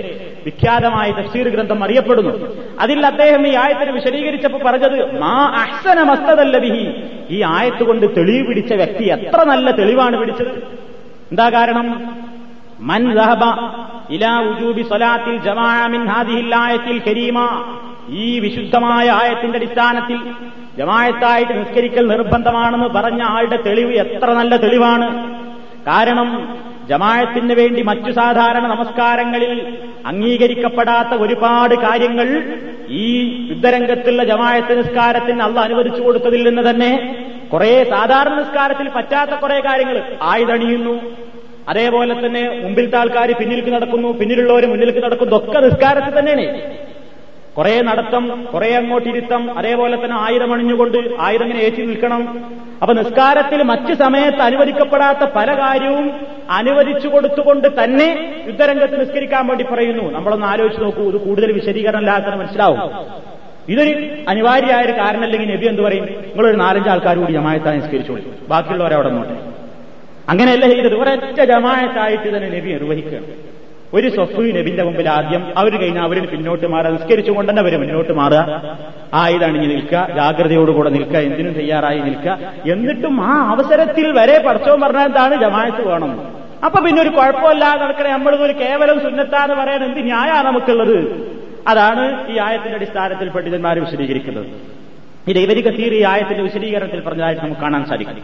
[0.47, 2.33] വിഖ്യാതമായ തഫ്സീർ ഗ്രന്ഥം അറിയപ്പെടുന്നു.
[2.81, 6.85] അതിൽ അദ്ദേഹം ഈ ആയത്തിന് വിശദീകരിച്ചപ്പോൾ പറഞ്ഞത് മാ അഹ്സന മസ്തദല്ലബിഹി
[7.31, 10.53] ഈ ആയത്ത് കൊണ്ട് തെളിവ് പിടിച്ച വ്യക്തി എത്ര നല്ല തെളിവാണ് പിടിച്ചത്?
[11.31, 12.19] എന്താ കാരണം?
[12.81, 13.45] മൻ ലഹബ
[14.11, 17.39] ഇലാ ഉജൂബി സ്വലാത്തിൽ ജമാഅ മിൻ ഹാദിഹിൽ ആയത്തിൽ കരീമ.
[18.09, 20.19] ഈ വിശുദ്ധമായ ആയത്തിന്റെ അടിസ്ഥാനത്തിൽ
[20.79, 25.09] ജമായത്തായിട്ട് നിസ്കരിക്കൽ നിർബന്ധമാണെന്ന് പറഞ്ഞ ആളുടെ തെളിവ് എത്ര നല്ല തെളിവാണ്.
[25.87, 26.29] കാരണം
[26.89, 29.53] ജമായത്തിന് വേണ്ടി മറ്റു സാധാരണ നമസ്കാരങ്ങളിൽ
[30.07, 32.29] അംഗീകരിക്കപ്പെടാത്ത ഒരുപാട് കാര്യങ്ങൾ
[32.89, 33.07] ഈ
[33.51, 36.93] യുദ്ധരംഗത്തുള്ള ജമായത്ത് നിസ്കാരത്തിന് അള്ള അനുവദിച്ചു കൊടുത്തതിൽ നിന്ന് തന്നെ
[37.53, 40.95] കുറെ സാധാരണ നിസ്കാരത്തിൽ പറ്റാത്ത കുറെ കാര്യങ്ങൾ ആയുധണിയുന്നു.
[41.69, 45.37] അതേപോലെ തന്നെ മുമ്പിലത്തെ ആൾക്കാർ പിന്നിലേക്ക് നടക്കുന്നു പിന്നിലുള്ളവർ മുന്നിലേക്ക് നടക്കുന്നു.
[45.37, 46.47] ഒക്കെ നിസ്കാരത്തിൽ തന്നെയാണ്.
[47.59, 52.45] കുറെ നടത്തം കുറെ അങ്ങോട്ടിരുത്തം അതേപോലെ തന്നെ ആയിരം അണിഞ്ഞുകൊണ്ട് ആയിരം ഇങ്ങനെ ഏറ്റി നിൽക്കണം.
[52.83, 56.13] അപ്പൊ നിസ്കാരത്തിൽ മറ്റു സമയത്ത് അനുവദിക്കപ്പെടാത്ത പല കാര്യവും
[56.51, 58.09] അനുവദിച്ചു കൊടുത്തുകൊണ്ട് തന്നെ
[58.47, 60.13] യുദ്ധരംഗത്ത് നിസ്കരിക്കാൻ വേണ്ടി പറയുന്നു.
[60.13, 62.81] നമ്മളൊന്ന് ആലോചിച്ച് നോക്കൂ ഇത് കൂടുതൽ വിശദീകരണം ഇല്ലാത്ത മനസ്സിലാവും.
[63.69, 66.05] ഇതൊരു അനിവാര്യമായ ഒരു കാരണമല്ലെങ്കിൽ നബി എന്ത് പറയും?
[66.05, 69.37] നിങ്ങളൊരു നാലഞ്ച് ആൾക്കാർ കൂടി ജമായത്താൻ നിസ്കരിച്ചോളൂ ബാക്കിയുള്ളവരെ അവിടെ നോട്ടെ.
[70.29, 70.95] അങ്ങനെയല്ല ചെയ്തത്?
[70.95, 73.58] ഒരൊറ്റ ജമായത്തായിട്ട് തന്നെ നബി നിർവഹിക്കുകയാണ്.
[73.95, 78.79] ഒരു സ്വഫ് നബിന്റെ മുമ്പിൽ ആദ്യം അവർ കഴിഞ്ഞാൽ അവരിൽ പിന്നോട്ട് മാറുക നിസ്കരിച്ചുകൊണ്ട് തന്നെ അവർ മുന്നോട്ട് മാറുക.
[79.15, 82.39] ആയുധണിഞ്ഞ് നിൽക്കുക ജാഗ്രതയോടുകൂടെ നിൽക്കുക എന്തിനും തയ്യാറായി നിൽക്കുക.
[82.73, 85.41] എന്നിട്ടും ആ അവസരത്തിൽ വരെ പഠിച്ചവും പറഞ്ഞാൽ എന്താണ്?
[85.41, 86.39] ജമായത്ത് വേണം.
[86.65, 88.11] അപ്പൊ പിന്നെ ഒരു കുഴപ്പമില്ലാതെ നടക്കണേ.
[88.11, 91.29] നമ്മളിതൊരു കേവലം സുന്നത്താന്ന് പറയാൻ എന്ത് ന്യായമാണ് നമുക്കുള്ളത്?
[91.69, 94.47] അതാണ് ഈ ആയത്തിന്റെ അടിസ്ഥാനത്തിൽ പണ്ഡിതന്മാർ വിശദീകരിക്കുന്നത്.
[95.29, 98.17] ഇത് ഇവരിക തീർ ഈ ആയത്തിന്റെ വിശദീകരണത്തിൽ പറഞ്ഞതായിട്ട് നമുക്ക് കാണാൻ സാധിക്കും.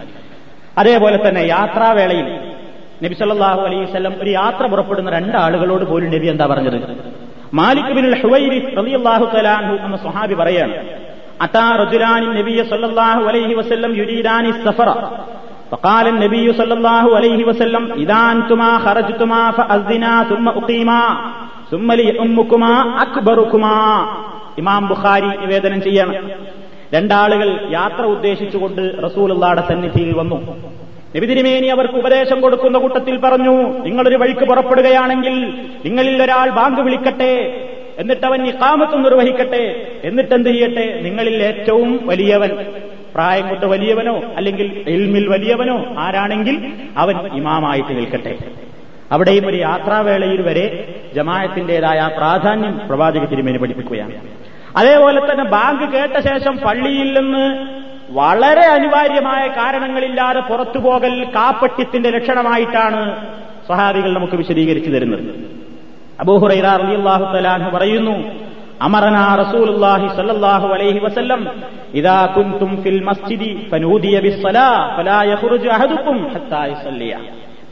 [0.78, 2.53] അതേപോലെ തന്നെ യാത്രാവേളയിൽ
[3.03, 6.77] നബി സല്ലല്ലാഹു അലൈഹി വസല്ലം ഒരു യാത്ര പുറപ്പെടുന്ന രണ്ടാളുകളോട് പോലും നബി എന്താ പറഞ്ഞത്
[7.59, 10.75] മാലിക് ബിൻ ഹുവൈരിസ് റളിയല്ലാഹു തആല അൻഹു എന്ന സ്വഹാബി പറയാണ്
[11.45, 14.89] അതാ റജുലാനി നബിയ സല്ലല്ലാഹു അലൈഹി വസല്ലം യുരീദാനി സഫറ
[15.71, 21.01] فقال النبي صلى الله عليه وسلم إذا أنتما خرجتما فأذنا ثم أقيما
[21.71, 22.73] ثم ليؤمكما
[23.05, 23.77] أكبركما
[24.59, 26.15] ഇമാം ബുഖാരി നിവേദനം ചെയ്യണം
[26.95, 30.37] രണ്ടാളുകൾ യാത്ര ഉദ്ദേശിച്ചുകൊണ്ട് റസൂലുള്ളാടെ സന്നിധിയിൽ വന്നു
[31.16, 35.34] നബിതിരുമേനി അവർക്ക് ഉപദേശം കൊടുക്കുന്ന കൂട്ടത്തിൽ പറഞ്ഞു നിങ്ങളൊരു വഴിക്ക് പുറപ്പെടുകയാണെങ്കിൽ
[35.84, 37.32] നിങ്ങളിൽ ഒരാൾ ബാങ്ക് വിളിക്കട്ടെ
[37.98, 41.00] എന്നിട്ട് അവൻ ഇക്കാമത്തും നിർവഹിക്കട്ടെ എന്നിട്ട് എന്ത് ചെയ്യട്ടെ?
[41.02, 42.50] നിങ്ങളിൽ ഏറ്റവും വലിയവൻ
[43.14, 48.38] പ്രായം കൊണ്ട് വലിയവനോ അല്ലെങ്കിൽ എൽമിൽ വലിയവനോ ആരാണെങ്കിൽ അവൻ ഇമാമായിട്ട് നിൽക്കട്ടെ.
[49.12, 54.12] അവിടെയും ഒരു യാത്രാവേളയിൽ വരെ ജമായത്തിന്റേതായ പ്രാധാന്യം പ്രവാചക തിരുമേനി പഠിപ്പിക്കുകയാണ്.
[54.76, 57.44] അതേപോലെ തന്നെ ബാങ്ക് കേട്ട ശേഷം പള്ളിയിൽ നിന്ന്
[58.10, 63.00] വളരെ അനിവാര്യമായ കാരണങ്ങളില്ലാതെ പുറത്തു പോകൽ കാപ്പട്യത്തിന്റെ ലക്ഷണമായിട്ടാണ്
[63.68, 65.22] സഹാബികൾ നമുക്ക് വിശദീകരിച്ചു തരുന്നത്.
[66.20, 66.66] അബൂഹുറൈറ
[67.74, 68.16] പറയുന്നു
[69.40, 70.08] റസൂലുള്ളാഹി
[70.72, 71.48] അലൈഹി വസല്ലം
[71.94, 72.26] ഇദാ
[72.82, 74.96] ഫിൽ മസ്ജിദി ഫനൂദിയ ബിസ്സലാ
[75.72, 76.64] അഹദുക്കും ഹത്താ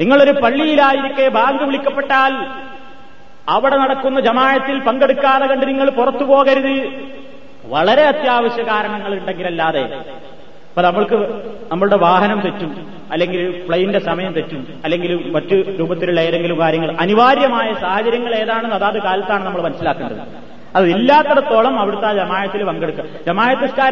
[0.01, 2.47] നിങ്ങളൊരു പള്ളിയിലായിരിക്കെ ബാങ്ക് വിളിക്കപ്പെട്ടാൽ
[3.49, 6.77] അവിടെ നടക്കുന്ന ജമായത്തിൽ പങ്കെടുക്കാതെ കണ്ട് നിങ്ങൾ പുറത്തു പോകരുത്
[7.73, 9.83] വളരെ അത്യാവശ്യ കാരണങ്ങൾ ഉണ്ടെങ്കിലല്ലാതെ
[10.71, 11.15] ഇപ്പൊ നമ്മൾക്ക്
[11.73, 18.77] നമ്മളുടെ വാഹനം തെറ്റും അല്ലെങ്കിൽ പ്ലെയിന്റെ സമയം തെറ്റും അല്ലെങ്കിൽ മറ്റു രൂപത്തിലുള്ള ഏതെങ്കിലും കാര്യങ്ങൾ അനിവാര്യമായ സാഹചര്യങ്ങൾ ഏതാണെന്ന്
[18.77, 20.53] അതാത് കാലത്താണ് നമ്മൾ മനസ്സിലാക്കേണ്ടത്.
[20.77, 23.05] അത് ഇല്ലാത്തടത്തോളം അവിടുത്തെ ആ ജമായത്തിൽ പങ്കെടുക്കുക.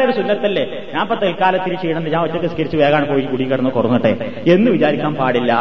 [0.05, 0.65] ഒരു സുന്നത്തല്ലേ?
[0.95, 5.53] ഞാൻ ഇപ്പൊ തൽക്കാലത്തിന് ചെയ്യണം ഞാൻ ഒറ്റ നിസ്കരിച്ച് വേഗമാണ് പോയി കുടി കിടന്ന് കുറങ്ങട്ടെ എന്ന് വിചാരിക്കാൻ പാടില്ല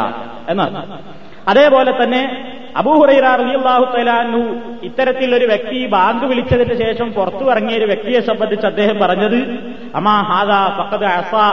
[0.48, 1.02] എന്നാണ്.
[1.48, 8.98] അതേപോലെ തന്നെ അബൂഹുറൈറാഹു ഇത്തരത്തിൽ ഒരു വ്യക്തി ബാങ്ക് വിളിച്ചതിന് ശേഷം പുറത്തു ഇറങ്ങിയ ഒരു വ്യക്തിയെ സംബന്ധിച്ച് അദ്ദേഹം
[8.98, 9.58] പറഞ്ഞത്
[9.94, 10.20] അമാ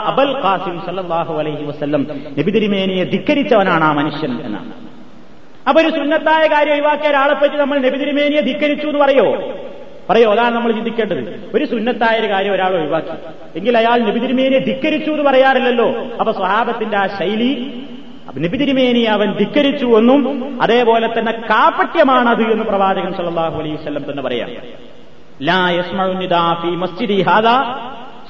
[0.06, 2.08] അബൽ ഖാസിം സല്ലല്ലാഹു അലൈഹി വസല്ലം.
[2.40, 4.72] നബി തിരുമേനിയെ ധിക്കരിച്ചവനാണ് ആ മനുഷ്യൻ എന്നാണ്.
[5.68, 9.54] അപ്പൊ ഒരു സുന്നത്തായ കാര്യം ഒഴിവാക്കിയ ഒരാളെ പറ്റി നമ്മൾ നബി തിരുമേനിയെ ധിക്കരിച്ചു എന്ന് പറയോ?
[10.10, 10.32] പറയോ?
[10.32, 11.52] അതാണ് നമ്മൾ ചിന്തിക്കേണ്ടത്.
[11.56, 13.12] ഒരു സുന്നത്തായ ഒരു കാര്യം ഒരാൾ ഒഴിവാക്കി.
[13.58, 15.96] എങ്കിൽ അയാൾ നബി തിരുമേനിയെ ധിക്കരിച്ചു എന്ന് പറയാറില്ലല്ലോ.
[16.20, 17.82] അപ്പൊ സ്വഹാബത്തിന്റെ ആ ശൈലി
[18.37, 20.21] നബി തിരുമേനി അവൻ ധിക്കരിച്ചു എന്നും
[20.65, 24.51] അതേപോലെ തന്നെ കാപ്പട്യമാണത് എന്ന് പ്രവാചകൻ സല്ലല്ലാഹു അലൈഹി വസല്ലം തന്നെ പറയാം
[25.49, 27.57] ലാ യസ്മഉ നിദാ ഫീ മസ്ജിദി ഹാദാ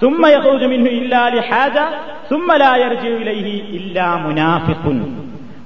[0.03, 1.85] ثم يخرج منه إلا لحاجة
[2.31, 4.85] ثم لا يرجع إليه إلا منافق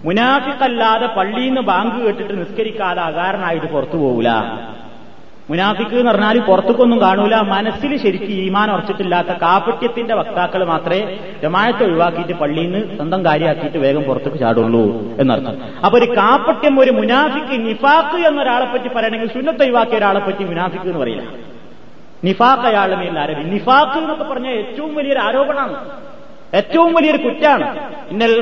[0.07, 4.29] മുനാഫിക്കല്ലാതെ പള്ളിയിൽ നിന്ന് ബാങ്ക് കേട്ടിട്ട് നിസ്കരിക്കാതെ അകാരനായിട്ട് പുറത്തു പോകൂല
[5.52, 7.36] മുനാഫിക്ക് എന്ന് പറഞ്ഞാൽ പുറത്തേക്കൊന്നും കാണൂല.
[7.36, 14.38] മനസ്സിൽ ശരിക്കും ഈമാൻ ഉറച്ചിട്ടില്ലാത്ത കാപ്പട്യത്തിന്റെ വക്താക്കൾ മാത്രമേ ജമായത്തെ ഒഴിവാക്കിയിട്ട് പള്ളിയിൽ നിന്ന് സ്വന്തം കാര്യമാക്കിയിട്ട് വേഗം പുറത്തേക്ക്
[14.38, 14.84] ചാടുള്ളൂ
[15.20, 15.58] എന്നർത്ഥം.
[15.86, 21.00] അപ്പൊ ഒരു കാപ്പട്യം ഒരു മുനാഫിക്ക് നിഫാക്ക് എന്നൊരാളെ പറ്റി പറയണമെങ്കിൽ സുന്നത്ത് ഒഴിവാക്കിയ ഒരാളെ പറ്റി മുനാഫിക്ക് എന്ന്
[21.00, 21.24] പറയില്ല.
[22.24, 25.76] നിഫാക്ക് അയാളുമേ ആരോപി നിഫാക്ക് എന്നൊക്കെ പറഞ്ഞ ഏറ്റവും വലിയൊരു ആരോപണമാണ്.
[26.54, 27.68] ഏറ്റവും വലിയൊരു കുറ്റാണ്.
[28.10, 28.34] ഇന്നൽ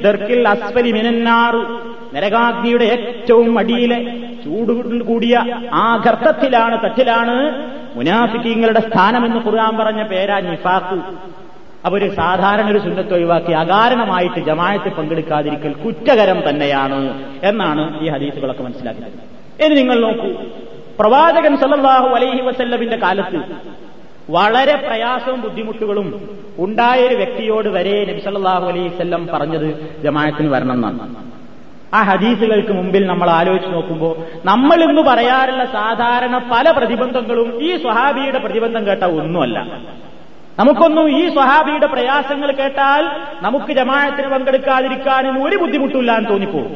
[0.00, 1.54] ദർക്കിൽ അസ്ഫലി മിനന്നാർ.
[2.14, 3.98] നരകാഗ്നിയുടെ ഏറ്റവും അടിയിലെ
[4.44, 5.36] ചൂട് കൂടിയ
[5.72, 7.36] ആ ഗർത്തത്തിലാണ് തട്ടിലാണ്
[7.94, 10.98] മുനാഫിക്കീങ്ങളുടെ സ്ഥാനമെന്ന് ഖുർആൻ പറഞ്ഞ പേരാ നിഫാഖ്.
[11.84, 19.12] അപ്പൊ ഒരു സാധാരണ ഒരു സുന്നത്ത് ഒഴിവാക്കി അകാരണമായിട്ട് ജമായത്തിൽ പങ്കെടുക്കാതിരിക്കൽ കുറ്റകരം തന്നെയാണ് എന്നാണ് ഈ ഹദീസുകളൊക്കെ മനസ്സിലാക്കുന്നത്.
[19.64, 20.30] ഇനി നിങ്ങൾ നോക്കൂ.
[20.98, 23.40] പ്രവാചകൻ സല്ലാഹു അലൈഹി വസല്ലമിന്റെ കാലത്ത്
[24.28, 26.08] വളരെ പ്രയാസവും ബുദ്ധിമുട്ടുകളും
[26.58, 29.68] ഉണ്ടായ ഒരു വ്യക്തിയോട് വരെ നബി സല്ലല്ലാഹു അലൈഹി വസല്ലം പറഞ്ഞത്
[30.04, 31.16] ജമാഅത്തിന് വരണം എന്നാണ്.
[31.94, 34.12] ആ ഹദീസുകൾക്ക് മുമ്പിൽ നമ്മൾ ആലോചിച്ച് നോക്കുമ്പോൾ
[34.44, 39.58] നമ്മൾ ഇന്ന് പറയാറുള്ള സാധാരണ പല പ്രതിബന്ധങ്ങളും ഈ സ്വഹാബിയുടെ പ്രതിബന്ധം കേട്ട ഒന്നുമല്ല.
[40.58, 43.04] നമുക്കൊന്നും ഈ സ്വഹാബിയുടെ പ്രയാസങ്ങൾ കേട്ടാൽ
[43.42, 46.72] നമുക്ക് ജമാഅത്തിന് പങ്കെടുക്കാതിരിക്കാനും ഒരു ബുദ്ധിമുട്ടില്ല എന്ന് തോന്നിപ്പോകും.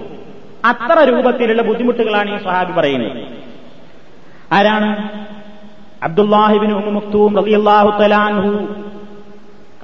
[0.64, 3.22] അത്ര രൂപത്തിലുള്ള ബുദ്ധിമുട്ടുകളാണ് ഈ സ്വഹാബി പറയുന്നത്.
[4.52, 4.90] ആരാണ്?
[6.05, 8.51] അബ്ദുല്ലാഹിബിൻ ഉമ്മുക്തൂം റളിയല്ലാഹു തലാൻഹു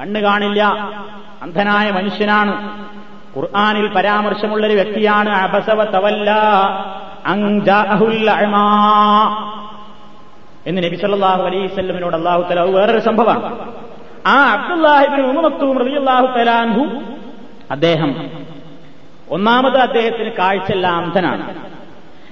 [0.01, 0.63] കണ്ണു കാണില്ല.
[1.43, 2.55] അന്ധനായ മനുഷ്യനാണ്.
[3.37, 5.29] ഖുർആാനിൽ പരാമർശമുള്ളൊരു വ്യക്തിയാണ്.
[5.29, 6.31] അബസവ തവല്ല
[10.67, 11.67] എന്ന് നബി സല്ലല്ലാഹു അലൈഹി
[12.15, 13.73] അള്ളാഹു തആല വേറൊരു സംഭവമാണ്.
[14.27, 15.27] ആ അബ്ദുല്ലാഹിബിന്
[17.71, 18.31] അദ്ദേഹം
[19.31, 21.71] ഒന്നാമത് അദ്ദേഹത്തിന് കാഴ്ചയല്ല അന്ധനാണ്.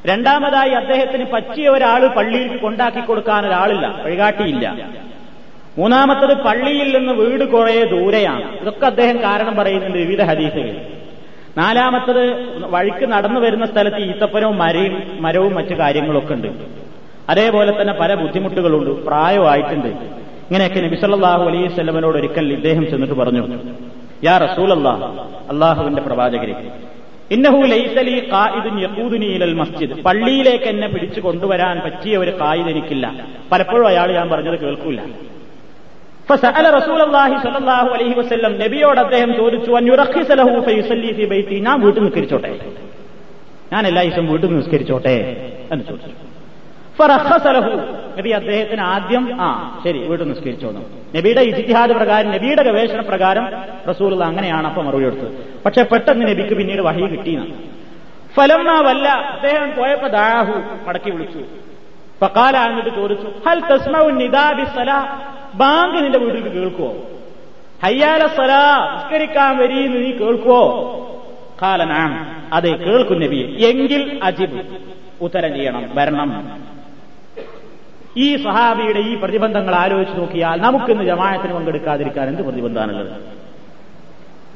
[0.07, 4.03] രണ്ടാമതായി അദ്ദേഹത്തിന് പറ്റിയ ഒരാൾ പള്ളിയിൽ കൊണ്ടാക്കി കൊടുക്കാൻ ഒരാളില്ല.
[4.05, 4.89] വഴികാട്ടിയില്ല.
[5.79, 8.59] മൂന്നാമത്തത് പള്ളിയിൽ നിന്ന് വീട് കുറെ ദൂരെയാണ്.
[8.59, 10.87] ഇതൊക്കെ അദ്ദേഹം കാരണം പറയുന്നുണ്ട് വിവിധ ഹദീസുകൾ
[11.59, 12.23] നാലാമത്തത്
[12.71, 16.49] വഴിക്ക് നടന്നു വരുന്ന സ്ഥലത്ത് ഈത്തപ്പനവും മരയും മരവും മറ്റു കാര്യങ്ങളൊക്കെ ഉണ്ട്.
[17.29, 19.89] അതേപോലെ തന്നെ പല ബുദ്ധിമുട്ടുകളുണ്ട് പ്രായമായിട്ടുണ്ട്.
[19.89, 23.59] ഇങ്ങനെയൊക്കെ നബിസല്ലാഹു അലൈഹി സ്വലമനോട് ഒരിക്കൽ ഇദ്ദേഹം ചെന്നിട്ട് പറഞ്ഞു
[24.25, 25.05] യാ അള്ളാഹ്
[25.49, 26.73] അള്ളാഹുവിന്റെ പ്രവാചകരെ
[27.31, 29.91] ഇന്നഹു ലൈസലി ഖായിദുൻ യഖൂദുനി ഇലൽ മസ്ജിദ്.
[29.91, 33.27] പള്ളിയിലേക്ക് എന്നെ പിടിച്ചു കൊണ്ടുവരാൻ പറ്റിയ ഒരു കായിദ് എനിക്കില്ല.
[33.53, 35.01] പലപ്പോഴും അയാൾ ഞാൻ പറഞ്ഞത് കേൾക്കൂല.
[37.93, 39.71] അലൈഹി വസല്ലം നബിയോട് അദ്ദേഹം ചോദിച്ചു
[41.25, 41.59] ബൈത്തി?
[41.59, 42.61] ഞാൻ വീട്ടിൽ നിസ്കരിച്ചോട്ടെ.
[43.73, 46.11] ഞാൻ എല്ലാ ദിവസവും വീട്ടിൽ നിസ്കരിച്ചോട്ടെ എന്ന് ചോദിച്ചു.
[48.19, 49.49] നബി അദ്ദേഹത്തിന് ആദ്യം ആ
[49.85, 50.83] ശരി വീട്ടിൽ നിസ്കരിച്ചോന്നു
[51.17, 53.45] നബിയുടെ ഇതിഹാദ പ്രകാരം നബിയുടെ ഗവേഷണ പ്രകാരം
[53.91, 55.33] റസൂൽ അങ്ങനെയാണ് അപ്പൊ മറുപടി കൊടുത്തത്.
[55.65, 57.57] പക്ഷെ പെട്ടെന്ന് നബിക്ക് പിന്നീട് വഹി കിട്ടിയെന്ന്
[58.37, 60.55] ഫലം വല്ല അദ്ദേഹം പോയപ്പോ ദാഹു
[60.89, 61.43] മടക്കി വിളിച്ചു.
[62.21, 62.57] ഫക്കാല
[62.97, 64.91] ചോദിച്ചു ഹൽ തസ്മു നിദാബി സല?
[65.55, 66.91] ബാങ്ക് നിന്റെ വീട്ടിൽ കേൾക്കുവോ?
[67.85, 68.53] ഹയ്യാല സല
[68.95, 70.63] നിസ്കരിക്കാൻ വരീന്ന് നീ കേൾക്കുവോ?
[71.63, 72.13] കാലനാം
[72.53, 74.61] അതെ കേൾക്കും നബി എങ്കിൽ അജിബ്
[75.21, 76.31] ഉത്തരം ചെയ്യണം വരണം.
[78.17, 83.13] ഈ സഹാബിയുടെ ഈ പ്രതിബന്ധങ്ങൾ ആലോചിച്ച് നോക്കിയാൽ നമുക്കിന്ന് ജമായത്തിന് പങ്കെടുക്കാതിരിക്കാൻ എന്ത് പ്രതിബന്ധമാണുള്ളത്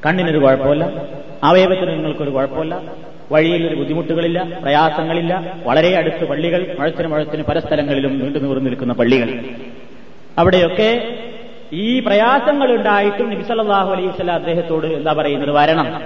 [0.06, 0.84] കണ്ണിനൊരു കുഴപ്പമില്ല
[1.44, 2.82] അവയവത്തിന് നിങ്ങൾക്കൊരു കുഴപ്പമില്ല
[3.32, 9.44] വഴിയിൽ ഒരു ബുദ്ധിമുട്ടുകളില്ല പ്രയാസങ്ങളില്ല വളരെ അടുത്ത് പള്ളികൾ മഴത്തിന് മഴത്തിന് പല സ്ഥലങ്ങളിലും നീണ്ടു നിവർന്നു നിൽക്കുന്ന പള്ളികൾ.
[10.38, 11.18] അവിടെയൊക്കെ
[11.72, 15.50] ഈ പ്രയാസങ്ങൾ ഉണ്ടായിട്ടും നബിസല്ലാഹു അലൈഹി സ്വലാം അദ്ദേഹത്തോട് എന്താ പറയുന്നത്?
[15.50, 16.02] വരണം.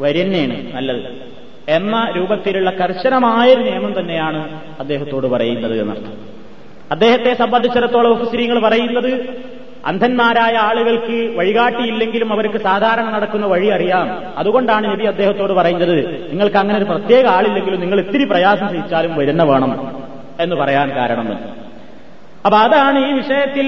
[0.00, 1.02] വരുന്നേണ് നല്ലത്.
[1.68, 6.33] എന്ന രൂപത്തിലുള്ള കർശനമായൊരു നിയമം തന്നെയാണ് അദ്ദേഹത്തോട് പറയുന്നത് എന്നർത്ഥം.
[6.94, 9.12] അദ്ദേഹത്തെ സംബന്ധിച്ചിടത്തോളം മുസ്ലിങ്ങൾ പറയുന്നത്
[9.86, 14.06] അന്ധന്മാരായ ആളുകൾക്ക് വഴികാട്ടിയില്ലെങ്കിലും അവർക്ക് സാധാരണ നടക്കുന്ന വഴി അറിയാം.
[14.38, 15.96] അതുകൊണ്ടാണ് നബി അദ്ദേഹത്തോട് പറയുന്നത്
[16.30, 19.72] നിങ്ങൾക്ക് അങ്ങനെ ഒരു പ്രത്യേക ആളില്ലെങ്കിലും നിങ്ങൾ ഇത്തിരി പ്രയാസം സഹിച്ചാലും വരുന്ന വേണം
[20.40, 21.28] എന്ന് പറയാൻ കാരണം.
[22.46, 23.66] അപ്പൊ അതാണ് ഈ വിഷയത്തിൽ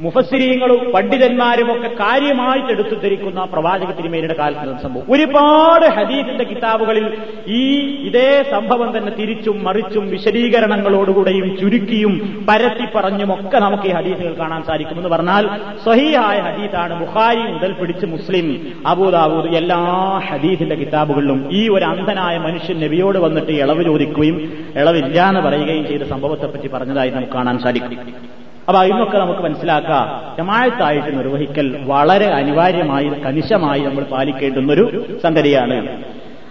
[0.00, 5.04] മുഫസ്സിരീങ്ങളും പണ്ഡിതന്മാരും ഒക്കെ കാര്യമായിട്ട് എടുത്തു ധരിക്കുന്ന പ്രവാചക തിരുമേനിയുടെ കാലത്ത് സംഭവം.
[5.10, 7.06] ഒരുപാട് ഹദീസിന്റെ കിതാബുകളിൽ
[7.46, 7.62] ഈ
[8.08, 15.08] ഇതേ സംഭവം തന്നെ തിരിച്ചും മറിച്ചും വിശദീകരണങ്ങളോടുകൂടെയും ചുരുക്കിയും പരത്തി പറഞ്ഞും ഒക്കെ നമുക്ക് ഈ ഹദീസുകൾ കാണാൻ സാധിക്കുമെന്ന്
[15.08, 15.50] പറഞ്ഞാൽ
[15.84, 19.80] സ്വഹീഹായ ഹദീസാണ് ബുഖാരി മുതൽ പിടിച്ച് മുസ്ലിം അബൂദാബൂദ് എല്ലാ
[20.28, 24.38] ഹദീസിന്റെ കിതാബുകളിലും ഈ ഒരു അന്ധനായ മനുഷ്യൻ നബിയോട് വന്നിട്ട് ഇളവ് ചോദിക്കുകയും
[24.76, 28.45] ഇളവില്ല എന്ന് പറയുകയും ചെയ്ത സംഭവത്തെപ്പറ്റി പറഞ്ഞതായി നമുക്ക് കാണാൻ സാധിക്കും.
[28.68, 30.04] അപ്പൊ അതിനൊക്കെ നമുക്ക് മനസ്സിലാക്കാം.
[30.38, 34.84] ജമായത്തായിട്ട് നിർവഹിക്കൽ വളരെ അനിവാര്യമായി കനിഷമായി നമ്മൾ പാലിക്കേണ്ടുന്നൊരു
[35.22, 35.76] സംഗതിയാണ്.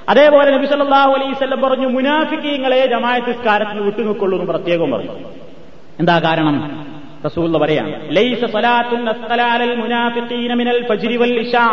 [0.09, 5.15] അതേപോലെ നബി സല്ലല്ലാഹു അലൈഹി പറഞ്ഞു മുനാഫിക്കീങ്ങളെ ജമായത്ത് നിസ്കാരത്തിൽ വിട്ടുനിൽക്കുള്ളൂ എന്ന് പ്രത്യേകം പറഞ്ഞു.
[5.99, 6.55] എന്താ കാരണം?
[7.25, 8.43] റസൂൽ പറയാണ് ലൈസ
[10.59, 11.67] മിനൽ ഫജ്രി വൽ ഇശാ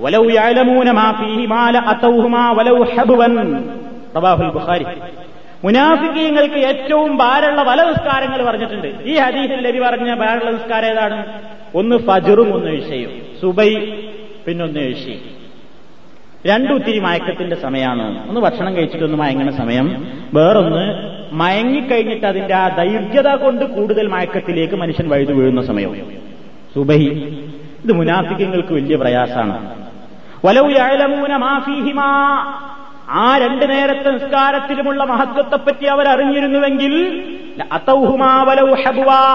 [0.00, 0.90] വലൗ യഅലമൂന
[2.34, 2.76] മാ വലൗ
[4.56, 4.86] ബുഖാരി.
[5.64, 8.86] മുനാഫിക്കീങ്ങൾക്ക് ഏറ്റവും ഭാരമുള്ള പല നിസ്കാരങ്ങൾ പറഞ്ഞിട്ടുണ്ട്.
[8.86, 11.42] ഈ ഹദീസിൽ നബി പറഞ്ഞ ഭാരമുള്ള നിസ്കാരം ഏതാണ്?
[11.74, 13.74] ഒന്ന് ഫജറും ഒന്ന് വിഷയും സുബൈ
[14.46, 15.42] പിന്നൊന്ന് വിഷയും
[16.46, 18.28] രണ്ടു ഒത്തിരി മയക്കത്തിന്റെ സമയമാണ്.
[18.28, 20.06] ഒന്ന് ഭക്ഷണം കഴിച്ചിട്ടൊന്ന് മയങ്ങുന്ന സമയം.
[20.34, 26.10] വേറൊന്ന് മയങ്ങിക്കഴിഞ്ഞിട്ട് അതിന്റെ ആ ദൈർഘ്യത കൊണ്ട് കൂടുതൽ മയക്കത്തിലേക്ക് മനുഷ്യൻ വഴുതു വീഴുന്ന സമയം
[26.74, 27.08] സുബഹി
[27.84, 29.84] ഇത് മുനാഫിക്കങ്ങൾക്ക് വലിയ പ്രയാസമാണ്.
[30.44, 32.08] വലൗ യഅലമൂന മാ ഫീഹിമാ.
[33.08, 36.92] ആ രണ്ട് നേരത്തെ നിസ്കാരത്തിലുമുള്ള മഹത്വത്തെപ്പറ്റി അവർ അറിഞ്ഞിരുന്നുവെങ്കിൽ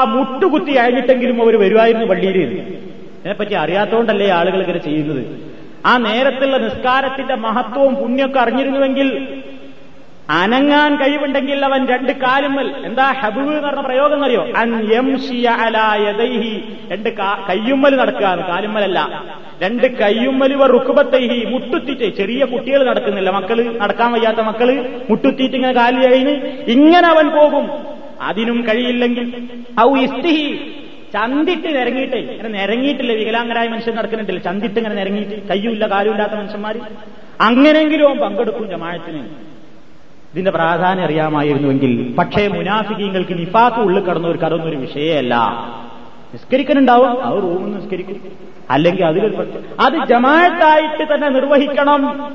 [0.05, 2.37] മുട്ടുകുത്തി അഴിഞ്ഞിട്ടെങ്കിലും അവർ വരുമായിരുന്നു പള്ളിയിൽ.
[3.19, 5.47] ഇതിനെപ്പറ്റി അറിയാത്തതുകൊണ്ടല്ലേ ആളുകൾ ഇങ്ങനെ ചെയ്യുന്നത്?
[5.85, 9.27] ആ നേരത്തുള്ള നിസ്കാരത്തിന്റെ മഹത്വവും പുണ്യമൊക്കെ അറിഞ്ഞിരുന്നുവെങ്കിൽ
[10.29, 14.91] അനങ്ങാൻ കഴിവുണ്ടെങ്കിൽ അവൻ രണ്ട് കാലുമ്മൽ എന്താ ഹബുവ് എന്ന് പറഞ്ഞ പ്രയോഗം അറിയോ അൻ
[16.07, 16.63] യദൈഹി.
[16.91, 17.09] രണ്ട്
[17.49, 19.23] കയ്യുമ്മൽ നടക്കുക കാലുമ്മലല്ല
[19.63, 23.29] രണ്ട് കയ്യുമ്മൽ റുക്കുബത്തൈഹി മുട്ടുത്തിറ്റ് ചെറിയ കുട്ടികൾ നടക്കുന്നില്ല.
[23.29, 26.35] മക്കൾ നടക്കാൻ വയ്യാത്ത മക്കൾ മുട്ടുത്തിയിട്ട് ഇങ്ങനെ കാലി കഴിഞ്ഞ്
[26.67, 27.69] ഇങ്ങനെ അവൻ പോകും.
[28.21, 29.41] അതിനും കഴിയില്ലെങ്കിൽ
[29.79, 30.71] ഔ ഇസ്തിഹി.
[31.13, 32.17] ചന്തിട്ട് നിരങ്ങിയിട്ടേ.
[32.17, 33.13] ഇങ്ങനെ നിരങ്ങിയിട്ടില്ല.
[33.13, 34.41] വികലാംഗരായ മനുഷ്യൻ നടക്കുന്നുണ്ടല്ലോ.
[34.41, 35.47] ചന്തിട്ട് ഇങ്ങനെ നിരങ്ങിയിട്ട്.
[35.47, 36.75] കയ്യുമില്ല കാലുമില്ലാത്ത മനുഷ്യന്മാര്.
[37.41, 39.46] അങ്ങനെയെങ്കിലും അവൻ പങ്കെടുക്കും ജമാഴത്തിന്
[40.33, 42.15] ഇതിന്റെ പ്രാധാന്യം അറിയാമായിരുന്നുവെങ്കിൽ.
[42.15, 45.35] പക്ഷേ മുനാഫിക്കീങ്ങൾക്ക് നിഫാത്ത് ഉള്ളിൽ കടന്നവർക്ക് അതൊന്നും ഒരു വിഷയമല്ല.
[46.33, 48.21] നിസ്കരിക്കനുണ്ടാവും അത് റൂമിൽ നിസ്കരിക്കും.
[48.69, 49.47] അല്ലെങ്കിൽ അതിലൊരു
[49.79, 52.31] അത് ജമാഅത്തായിട്ട് തന്നെ നിർവഹിക്കണം.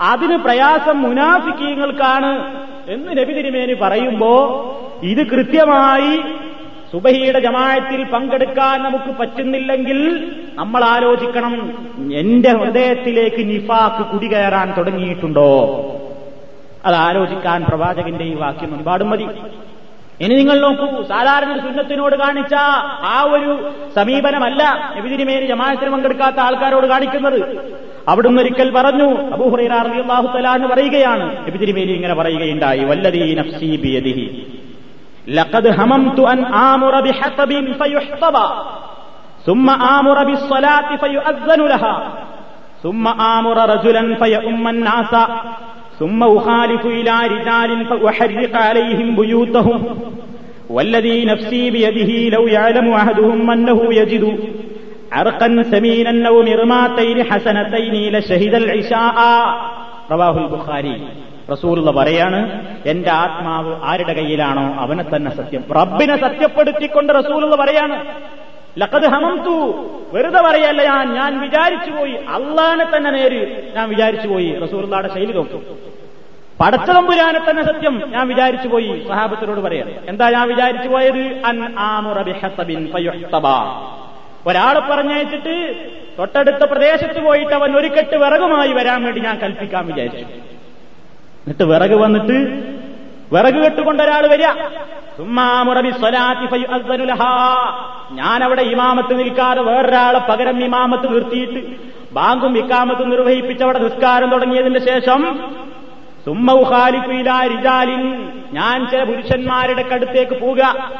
[0.00, 2.54] അതിന് പ്രയാസം മുനാഫിക്കീങ്ങൾക്കാണ്
[2.88, 4.32] എന്ന് നബി തിരുമേനി പറയുമ്പോ
[5.02, 6.20] ഇത് കൃത്യമായി
[6.92, 11.54] സുബഹിയുടെ ജമായത്തിൽ പങ്കെടുക്കാൻ നമുക്ക് പറ്റുന്നില്ലെങ്കിൽ നമ്മൾ ആലോചിക്കണം
[12.12, 15.50] എന്റെ ഹൃദയത്തിലേക്ക് നിഫാക്ക് കുടികയറാൻ തുടങ്ങിയിട്ടുണ്ടോ?
[16.87, 19.27] അത് ആലോചിക്കാൻ പ്രവാചകന്റെ ഈ വാക്യം ഒരുപാട് മതി
[20.23, 22.53] ഇനി നിങ്ങൾ നോക്കൂ സാധാരണ സുന്നത്തിനോട് കാണിച്ച
[23.13, 23.49] ആ ഒരു
[23.97, 24.61] സമീപനമല്ല
[24.99, 27.39] എബിതിരിമേനി ജമാഅത്തിന് പങ്കെടുക്കാത്ത ആൾക്കാരോട് കാണിക്കുന്നത്
[28.11, 34.27] അവിടുന്ന് ഒരിക്കൽ പറഞ്ഞു അബൂഹുറൈറാഹു തലാന്ന് പറയുകയാണ് എബിതിരിമേനി ഇങ്ങനെ പറയുകയുണ്ടായി വല്ലതീ നഫ്സി ബിയദിഹി
[35.39, 36.39] لقد هممت أن
[36.71, 38.35] آمر بحطب فيحطب
[39.45, 41.95] ثم آمر بالصلاة فيؤذن لها
[42.83, 45.13] ثم آمر رجلا فيؤم الناس
[45.99, 49.79] ثم أخالف إلى رجال فأحرق عليهم بيوتهم
[50.69, 54.23] والذي نفسي بيده لو يعلم أحدهم أنه يجد
[55.11, 59.17] عرقا سمينا أو مرماتين حسنتين لشهد العشاء
[60.11, 60.95] رواه البخاري
[61.49, 62.39] റസൂലുള്ള പറയാണ്
[62.85, 67.97] എന്റെ ആത്മാവ് ആരുടെ കയ്യിലാണോ അവനെ തന്നെ സത്യം റബ്ബിനെ സത്യപ്പെടുത്തിക്കൊണ്ട് റസൂലുള്ള പറയാണ്
[68.80, 69.56] ലക്കത് ഹമംതു.
[70.12, 72.12] വെറുതെ പറയല്ല ഞാൻ ഞാൻ വിചാരിച്ചു പോയി.
[72.12, 74.58] അള്ളാനെ തന്നെ നേര് ഞാൻ വിചാരിച്ചു പോയി.
[74.64, 75.78] റസൂലുള്ളാടെ ശൈലി നോക്കും
[76.60, 79.04] പടച്ചതമ്പുരാനെ തന്നെ സത്യം ഞാൻ വിചാരിച്ചു പോയി.
[79.08, 81.42] സഹാബത്തിനോട് പറയാം എന്താ ഞാൻ വിചാരിച്ചു പോയത്?
[81.46, 82.88] അൻ ആമുറബിൻ
[84.46, 85.86] ഒരാളെ പറഞ്ഞയച്ചിട്ട്
[86.18, 90.24] തൊട്ടടുത്ത പ്രദേശത്ത് പോയിട്ട് അവൻ ഒരു കെട്ട് വിറകുമായി വരാൻ വേണ്ടി ഞാൻ കൽപ്പിക്കാൻ വിചാരിച്ചു.
[90.24, 92.36] എന്നിട്ട് വിറക് വന്നിട്ട്
[93.32, 94.46] വിറക് കെട്ടുകൊണ്ട് ഒരാൾ വരിക.
[98.12, 101.66] ഞാൻ അവിടെ ഇമാമത്ത് നിൽക്കാതെ വേറൊരാളെ പകരം ഇമാമത്ത് നിർത്തിയിട്ട്
[102.12, 105.50] ബാങ്കും ഇക്കാമത്തും നിർവഹിപ്പിച്ച് അവിടെ നിസ്കാരം തുടങ്ങിയതിന് ശേഷം
[106.24, 110.90] സുമ്മൗഹാലിക്കുയിലാരിജാലിൻ ഞാൻ ചില പുരുഷന്മാരുടെ കടുത്തേക്ക് പോവുക.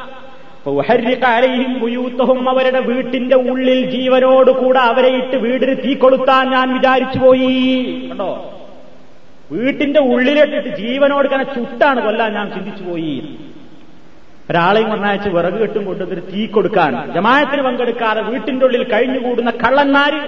[2.49, 8.07] അവരുടെ വീട്ടിന്റെ ഉള്ളിൽ ജീവനോടുകൂടെ അവരെ ഇട്ട് വീടിന് തീ കൊളുത്താൻ ഞാൻ വിചാരിച്ചു പോയി.
[8.11, 8.53] കണ്ടോ?
[9.51, 13.37] വീട്ടിന്റെ ഉള്ളിലിട്ടിട്ട് ജീവനോട് കണ ചുട്ടാണ് കൊല്ലാൻ ഞാൻ ചിന്തിച്ചു പോയി.
[14.51, 17.11] ഒരാളെയും പറഞ്ഞയച്ച് വിറക് കെട്ടും കൊണ്ടുവന്നിട്ട് തീ കൊടുക്കാൻ.
[17.15, 20.27] ജമായത്തിന് പങ്കെടുക്കാതെ വീട്ടിന്റെ ഉള്ളിൽ കഴിഞ്ഞുകൂടുന്ന കള്ളന്മാര്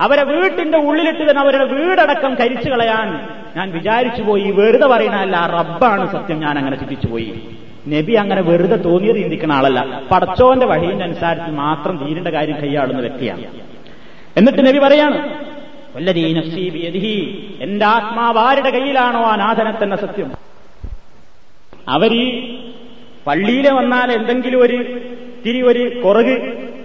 [0.00, 4.50] അവരെ വീട്ടിന്റെ ഉള്ളിലിട്ട് തന്നെ അവരുടെ വീടടക്കം കരിച്ചു കളയാൻ ഞാൻ വിചാരിച്ചു പോയി.
[4.50, 6.40] വെറുതെ പറയണല്ല റബ്ബാണ് സത്യം.
[6.40, 7.48] ഞാൻ അങ്ങനെ ചിന്തിച്ചു പോയി.
[7.88, 10.02] നബി അങ്ങനെ വെറുതെ തോന്നിയത് ചിന്തിക്കുന്ന ആളല്ല.
[10.12, 13.44] പടച്ചോന്റെ വഴിയുടെ അനുസരിച്ച് മാത്രം തീരേണ്ട കാര്യം കൈയാളുന്ന വ്യക്തിയാണ്.
[14.36, 15.34] എന്നിട്ട് നബി പറയാണ്
[17.60, 20.32] എന്റെ ആത്മാവ് ആരുടെ കയ്യിലാണോ ആ നാഥനെ തന്നെ സത്യം?
[21.88, 22.12] അവർ
[23.26, 26.36] പള്ളിയിൽ വന്നാൽ എന്തെങ്കിലും ഒരു ഇത്തിരി ഒരു കുറക്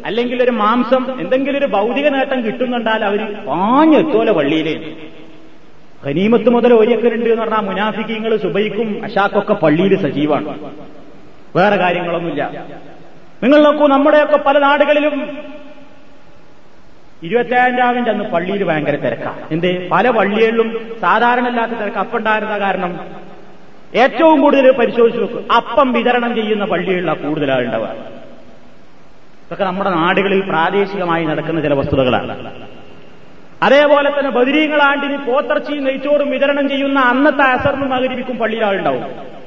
[0.05, 4.75] അല്ലെങ്കിൽ ഒരു മാംസം എന്തെങ്കിലും ഒരു ഭൗതിക നേട്ടം കിട്ടുന്നുണ്ടാൽ അവർ പാഞ്ഞെത്തോലെ പള്ളിയിലേ.
[6.05, 10.59] ഖനീമത്ത് മുതൽ ഒരിക്കലുണ്ട് എന്ന് പറഞ്ഞാൽ മുനാഫിക്കീങ്ങൾ സുബൈക്കും അഷാക്കൊക്കെ പള്ളിയിൽ സജീവാണ്.
[11.55, 12.43] വേറെ കാര്യങ്ങളൊന്നുമില്ല.
[13.43, 15.15] നിങ്ങൾ നോക്കൂ നമ്മുടെയൊക്കെ പല നാടുകളിലും
[17.23, 19.89] ഇരുപത്തേഴാം രാവിലെ അന്ന് പള്ളിയിൽ ഭയങ്കര തിരക്കാണ് എന്ത്?
[19.89, 21.97] പല പള്ളികളിലും സാധാരണ ഇല്ലാത്ത തിരക്ക്.
[21.97, 22.99] അപ്പുണ്ടായിരുന്ന കാരണം
[23.95, 25.51] ഏറ്റവും കൂടുതൽ പരിശോധിച്ചു നോക്കും.
[25.55, 27.75] അപ്പം വിതരണം ചെയ്യുന്ന പള്ളികളിലാണ് കൂടുതലാണ്
[29.45, 32.51] ഇതൊക്കെ നമ്മുടെ നാടുകളിൽ പ്രാദേശികമായി നടക്കുന്ന ചില വസ്തുതകളാണ്.
[33.63, 39.37] അതേപോലെ തന്നെ ബദിരീങ്ങളാണ്ടിന് പോത്തർച്ചിയും നെയ്ച്ചോറും വിതരണം ചെയ്യുന്ന അന്നത്തെ അസറിനും മകരിപ്പിക്കും പള്ളിയിലാളുണ്ടാവും.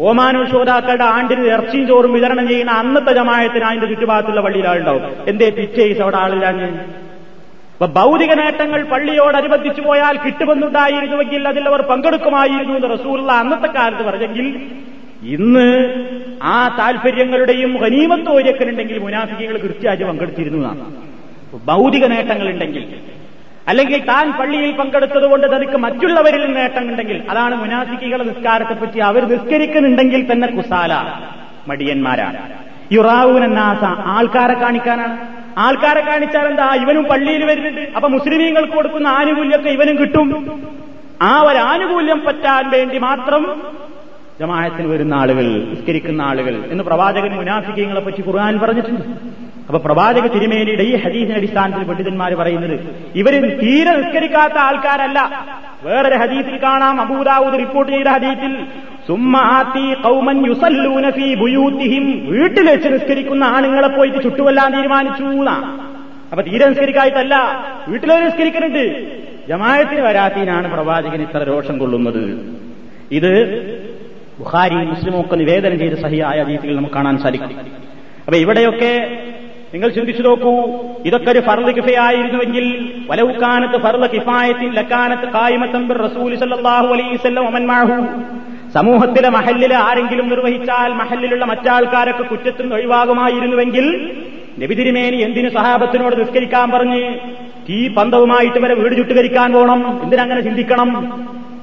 [0.00, 5.02] ഓമാനു ശ്രോതാക്കളുടെ ആണ്ടിന് ഇറച്ചിയും ചോറും വിതരണം ചെയ്യുന്ന അന്നത്തെ ജമായത്തിന് അതിന്റെ ചുറ്റുഭാഗത്തുള്ള പള്ളിയിലാളുണ്ടാവും.
[5.28, 6.16] എന്തേ പിറ്റേസ് അവിടെ
[7.80, 14.70] അപ്പൊ ഭൗതിക നേട്ടങ്ങൾ പള്ളിയോടനുബന്ധിച്ചു പോയാൽ കിട്ടുമെന്നുണ്ടായിരുന്നുവെങ്കിൽ അതിൽ അവർ പങ്കെടുക്കുമായിരുന്നു എന്ന് റസൂറുള്ള അന്നത്തെ കാലത്ത് പറഞ്ഞെങ്കിൽ
[15.22, 15.66] ഇന്ന്
[16.42, 20.96] ആ താല്പര്യങ്ങളുടെയും ഖനീമത്തോര്യക്കനുണ്ടെങ്കിൽ മുനാഫിക്കുകൾ കൃത്യമായിട്ട് പങ്കെടുത്തിരുന്നു എന്നാണ്.
[21.66, 23.00] ഭൗതിക നേട്ടങ്ങളുണ്ടെങ്കിൽ
[23.68, 30.92] അല്ലെങ്കിൽ താൻ പള്ളിയിൽ പങ്കെടുത്തതുകൊണ്ട് തനിക്ക് മറ്റുള്ളവരിൽ നേട്ടമുണ്ടെങ്കിൽ അതാണ് മുനാഫിക്കുകളുടെ നിസ്കാരത്തെപ്പറ്റി അവർ നിസ്കരിക്കുന്നുണ്ടെങ്കിൽ തന്നെ കുസാല
[31.68, 32.38] മടിയന്മാരാണ്.
[32.92, 35.45] യുറാവൂനാസ ആൾക്കാരെ കാണിക്കാനാണ്.
[35.58, 36.74] ആൾക്കാരെ കാണിച്ചാൽ എന്താ?
[36.74, 37.80] ഇവനും പള്ളിയിൽ വരുന്നുണ്ട്.
[37.80, 40.60] അപ്പൊ മുസ്ലിമീങ്ങൾക്ക് കൊടുക്കുന്ന ആനുകൂല്യമൊക്കെ ഇവനും കിട്ടും.
[41.22, 43.62] ആ ഒരു ആനുകൂല്യം പറ്റാൻ വേണ്ടി മാത്രം
[44.40, 49.45] ജമായത്തിന് വരുന്ന ആളുകൾ നിസ്കരിക്കുന്ന ആളുകൾ എന്ന് പ്രവാചകൻ മുനാഫിക്കങ്ങളെ പറ്റി ഖുർആൻ പറഞ്ഞിട്ടുണ്ട്.
[49.68, 52.74] അപ്പൊ പ്രവാചക തിരുമേനിയുടെ ഈ ഹദീസിന്റെ അടിസ്ഥാനത്തിൽ പണ്ഡിതന്മാർ പറയുന്നത്
[53.14, 55.18] ഇവർ തീരെ നിസ്കരിക്കാത്ത ആൾക്കാരല്ല.
[55.84, 58.52] വേറൊരു ഹദീസിൽ കാണാം അബൂദാവൂദ് റിപ്പോർട്ട് ചെയ്ത ഹദീസിൽ
[62.30, 65.24] വീട്ടിൽ വെച്ച് നിസ്കരിക്കുന്ന ആണുങ്ങളെ പോയിട്ട് ചുട്ടുവല്ലാൻ തീരുമാനിച്ചു
[66.30, 67.34] അപ്പൊ തീരെ നിസ്കരിക്കായിട്ടല്ല
[67.88, 68.84] വീട്ടിലൊരു നിസ്കരിക്കുന്നുണ്ട്
[69.48, 72.22] ജമായത്തിന് വരാത്തീനാണ് പ്രവാചകൻ ഇത്ര രോഷം കൊള്ളുന്നത്.
[73.12, 73.32] ഇത്
[74.38, 77.50] ബുഹാരി മുസ്ലിമൊക്കെ നിവേദനം ചെയ്ത് സഹിയായ രീതിയിൽ നമുക്ക് കാണാൻ സാധിക്കും.
[78.26, 78.92] അപ്പൊ ഇവിടെയൊക്കെ
[79.76, 80.52] നിങ്ങൾ ചിന്തിച്ചു നോക്കൂ
[81.04, 82.66] ഇതൊക്കെ ഒരു ഫർദ് കിഫയായിരുന്നുവെങ്കിൽ
[83.10, 87.96] വലവുക്കാനത്ത് ഫർദ് കിഫായത്തിൽ ലക്കാനത്ത് കായ്മത്തമ്പിർ റസൂൽ സല്ലാഹു അലൈവല്ലം ഒമൻമാഹു
[88.74, 93.86] സമൂഹത്തിലെ മഹല്ലിലെ ആരെങ്കിലും നിർവഹിച്ചാൽ മഹല്ലിലുള്ള മറ്റാൾക്കാരൊക്കെ കുറ്റത്തിൽ നിന്ന് ഒഴിവാകുമായിരുന്നുവെങ്കിൽ
[94.62, 97.00] നബിതിരിമേനി എന്തിനു സഹാബത്തിനോട് നിസ്കരിക്കാൻ പറഞ്ഞ്
[97.68, 100.90] തീ പന്തവുമായിട്ട് വരെ വീട് ചുട്ടുകരിക്കാൻ പോകണം എന്തിനങ്ങനെ ചിന്തിക്കണം?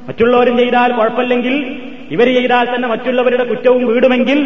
[0.07, 1.55] മറ്റുള്ളവരും ചെയ്താൽ കുഴപ്പമില്ലെങ്കിൽ
[2.13, 4.39] ഇവർ ചെയ്താൽ തന്നെ മറ്റുള്ളവരുടെ കുറ്റവും വീടുമെങ്കിൽ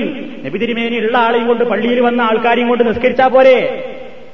[0.46, 3.58] നബിതിരിമേനി ഉള്ള ആളെയും കൊണ്ട് പള്ളിയിൽ വന്ന ആൾക്കാരെയും കൊണ്ട് നിസ്കരിച്ചാൽ പോരെ.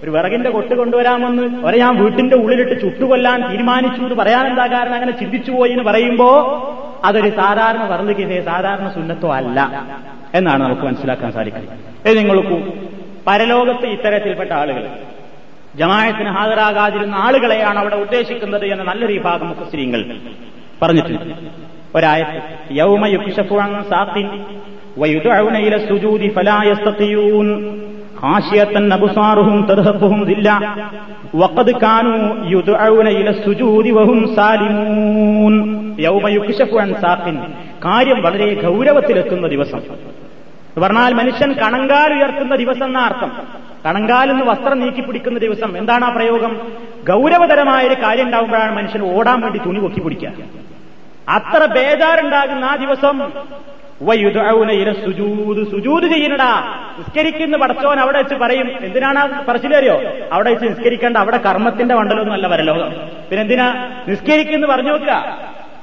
[0.03, 4.93] ഒരു വിറകിന്റെ കൊട്ട് കൊണ്ടുവരാമെന്ന് അവരെ ഞാൻ വീട്ടിന്റെ ഉള്ളിലിട്ട് ചുട്ടുകൊല്ലാൻ തീരുമാനിച്ചു എന്ന് പറയാനെന്താ കാരണം?
[4.93, 6.29] അങ്ങനെ ചിന്തിച്ചുപോയി എന്ന് പറയുമ്പോ
[7.05, 9.59] അതൊരു സാധാരണ വർദ്ധിക്കേ സാധാരണ സുന്നത്തോ അല്ല
[10.33, 12.09] എന്നാണ് നമുക്ക് മനസ്സിലാക്കാൻ സാധിക്കുന്നത്.
[12.09, 12.57] ഇത് നിങ്ങൾക്കു
[13.27, 14.89] പരലോകത്ത് ഇത്തരത്തിൽപ്പെട്ട ആളുകൾ
[15.75, 20.01] ജമായത്തിന് ഹാജരാകാതിരുന്ന ആളുകളെയാണ് അവിടെ ഉദ്ദേശിക്കുന്നത് എന്ന നല്ലൊരു വിഭാഗം മുഖസ്ത്രീങ്ങൾ
[20.81, 21.62] പറഞ്ഞിട്ടുണ്ട്.
[21.95, 23.83] ഒരായത്ത് യൗമ അൻ
[24.97, 26.27] വയുദഊന ഇല സുജൂദി
[29.69, 30.25] തർഹഖുഹും
[31.35, 34.35] വഖദ് കാനൂ യുദഊന ഇല സുജൂദി വഹും
[35.99, 36.29] യൗമ
[36.81, 36.93] അൻ
[37.85, 39.79] കാര്യം വളരെ ഗൗരവത്തിലെത്തുന്ന ദിവസം.
[40.81, 43.31] പറഞ്ഞാൽ മനുഷ്യൻ കണങ്കാൽ ഉയർത്തുന്ന ദിവസം എന്ന അർത്ഥം.
[43.85, 45.77] കണങ്കാൽ എന്ന് വസ്ത്രം നീക്കി പിടിക്കുന്ന ദിവസം.
[45.77, 46.57] എന്താണ് ആ പ്രയോഗം?
[47.09, 50.29] ഗൗരവതരമായ ഒരു കാര്യം ഉണ്ടാകുമ്പോഴാണ് മനുഷ്യൻ ഓടാൻ വേണ്ടി തുണി പൊക്കി പിടിക്കുക
[51.29, 53.31] അത്ര ബേജാറുണ്ടാകുന്ന ആ ദിവസം.
[54.93, 56.51] സുജൂത് സുജൂത് ചെയ്യണടാ.
[56.97, 61.17] നിസ്കരിക്കുന്ന പടച്ചോൻ അവിടെ വെച്ച് പറയും എന്തിനാണ് പറച്ചിലേറിയോ അവിടെ വെച്ച് നിസ്കരിക്കേണ്ട.
[61.17, 61.95] അവിടെ കർമ്മത്തിന്റെ
[62.33, 62.91] അല്ല വരലോകം
[63.29, 63.67] പിന്നെ എന്തിനാ
[64.07, 65.37] നിസ്കരിക്കുന്നു പറഞ്ഞു നോക്കുക.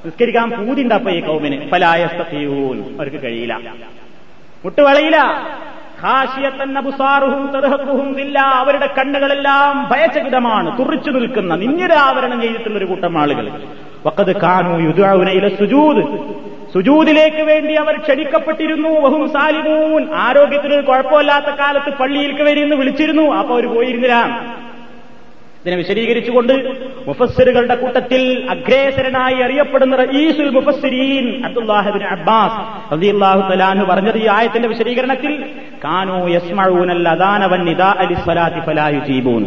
[0.05, 1.70] നിസ്കരിക്കാൻ പൂതിണ്ടപ്പ ഈ കൗമിന്.
[1.70, 3.61] ഫലായസ്തീയൂൻ അവർക്ക് കഴിയില്ല.
[4.64, 5.18] മുട്ടുവളയില്ല.
[8.39, 10.79] അവരുടെ കണ്ണുകളെല്ലാം ഭയചകിതമാണ്.
[10.79, 13.51] തുറിച്ചു നിൽക്കുന്ന നിന്നിരാവരണം ചെയ്തിട്ടുള്ള ഒരു കൂട്ടം ആളുകൾ.
[14.07, 16.05] വക്കത് കാനു യുദ്ധാവുനയിലെ സുജൂത്
[16.75, 18.89] സുജൂതിലേക്ക് വേണ്ടി അവർ ക്ഷണിക്കപ്പെട്ടിരുന്നു.
[18.89, 23.23] വഹും സാലിമൂൻ ആരോഗ്യത്തിന് കുഴപ്പമില്ലാത്ത കാലത്ത് പള്ളിയിലേക്ക് എന്ന് വിളിച്ചിരുന്നു.
[23.23, 24.45] അപ്പൊ അവർ പോയിരുന്നില്ല.
[25.62, 26.53] ഇതിനെ വിശദീകരിച്ചുകൊണ്ട്
[27.09, 28.23] മുഫസ്സിറുകളുടെ കൂട്ടത്തിൽ
[28.55, 32.61] അഗ്രേസരനായി അറിയപ്പെടുന്ന റഈസുൽ മുഫസ്സിരീൻ അബ്ദുല്ലാഹിബിൻ അബ്ബാസ്
[32.92, 35.33] റളിയല്ലാഹു തആലാഹു പറഞ്ഞത് ഈ ആയത്തിന്റെ വിശദീകരണത്തിൽ
[35.85, 39.42] കാനൂ യസ്മഊനൽ അദാന വൻ നിദാ അലി സ്വലാത്തി ഫലാ യുജീബൂൻ.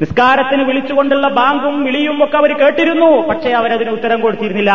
[0.00, 4.72] നിസ്കാരത്തിന് വിളിച്ചുകൊണ്ടുള്ള ബാങ്കും വിളിയും ഒക്കെ അവർ കേട്ടിരുന്നു പക്ഷേ അവരതിന് ഉത്തരം കൊടുത്തിരുന്നില്ല.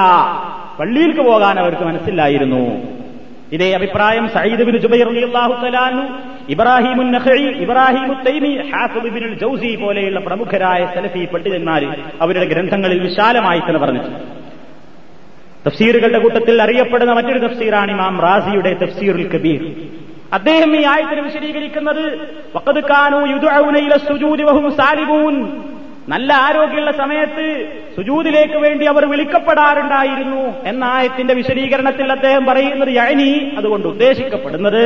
[0.79, 2.63] പള്ളിയിലേക്ക് പോകാൻ അവർക്ക് മനസ്സിലായിരുന്നു
[3.53, 6.03] ഇതേ അഭിപ്രായം സയ്യിദ് ബിൻ ജുബൈർ റളിയല്ലാഹു തആലാനു
[6.49, 11.83] ഇബ്രാഹിമുൻ നഖഈ ഇബ്രാഹിമു തൈമി ഹാഫിദ് ബിൻ ജൗസി പോലെയുള്ള പ്രമുഖരായ സലഫി പണ്ഡിതന്മാർ
[12.21, 14.19] അവരുടെ ഗ്രന്ഥങ്ങളിൽ വിശാലമായി തന്നെ പറഞ്ഞിട്ടുണ്ട്.
[15.67, 19.61] തഫ്സീറുകളുടെ കൂട്ടത്തിൽ അറിയപ്പെടുന്ന മറ്റൊരു തഫ്സീറാണ് ഇമാം റാസിയുടെ തഫ്സീറുൽ കബീർ.
[20.33, 22.03] അദ്ദേഹം ഈ ആയത്തിന് വിശദീകരിക്കുന്നത്
[26.09, 34.83] നല്ല ആരോഗ്യമുള്ള സമയത്ത് സുജൂതിലേക്ക് വേണ്ടി അവർ വിളിക്കപ്പെടാറുണ്ടായിരുന്നു എന്ന ആയത്തിന്റെ വിശദീകരണത്തിൽ അദ്ദേഹം പറയുന്നത് യഅനി അതുകൊണ്ട് ഉദ്ദേശിക്കപ്പെടുന്നത്.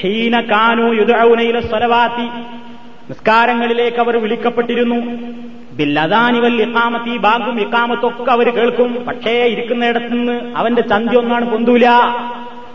[0.00, 2.24] ഹീന കാനു യുദൗനയിലെ സ്വലവാത്തി.
[3.08, 4.96] നിസ്കാരങ്ങളിലേക്ക് അവർ വിളിക്കപ്പെട്ടിരുന്നു.
[5.72, 9.04] ബില്ലദാനിവൽ ഇക്കാമത്തി ബാഗും ഇക്കാമത്തൊക്കെ അവർ കേൾക്കും.
[9.08, 11.86] പക്ഷേ ഇരിക്കുന്നിടത്തുനിന്ന് അവന്റെ ചന്തി ഒന്നാണ് പൊന്തൂല.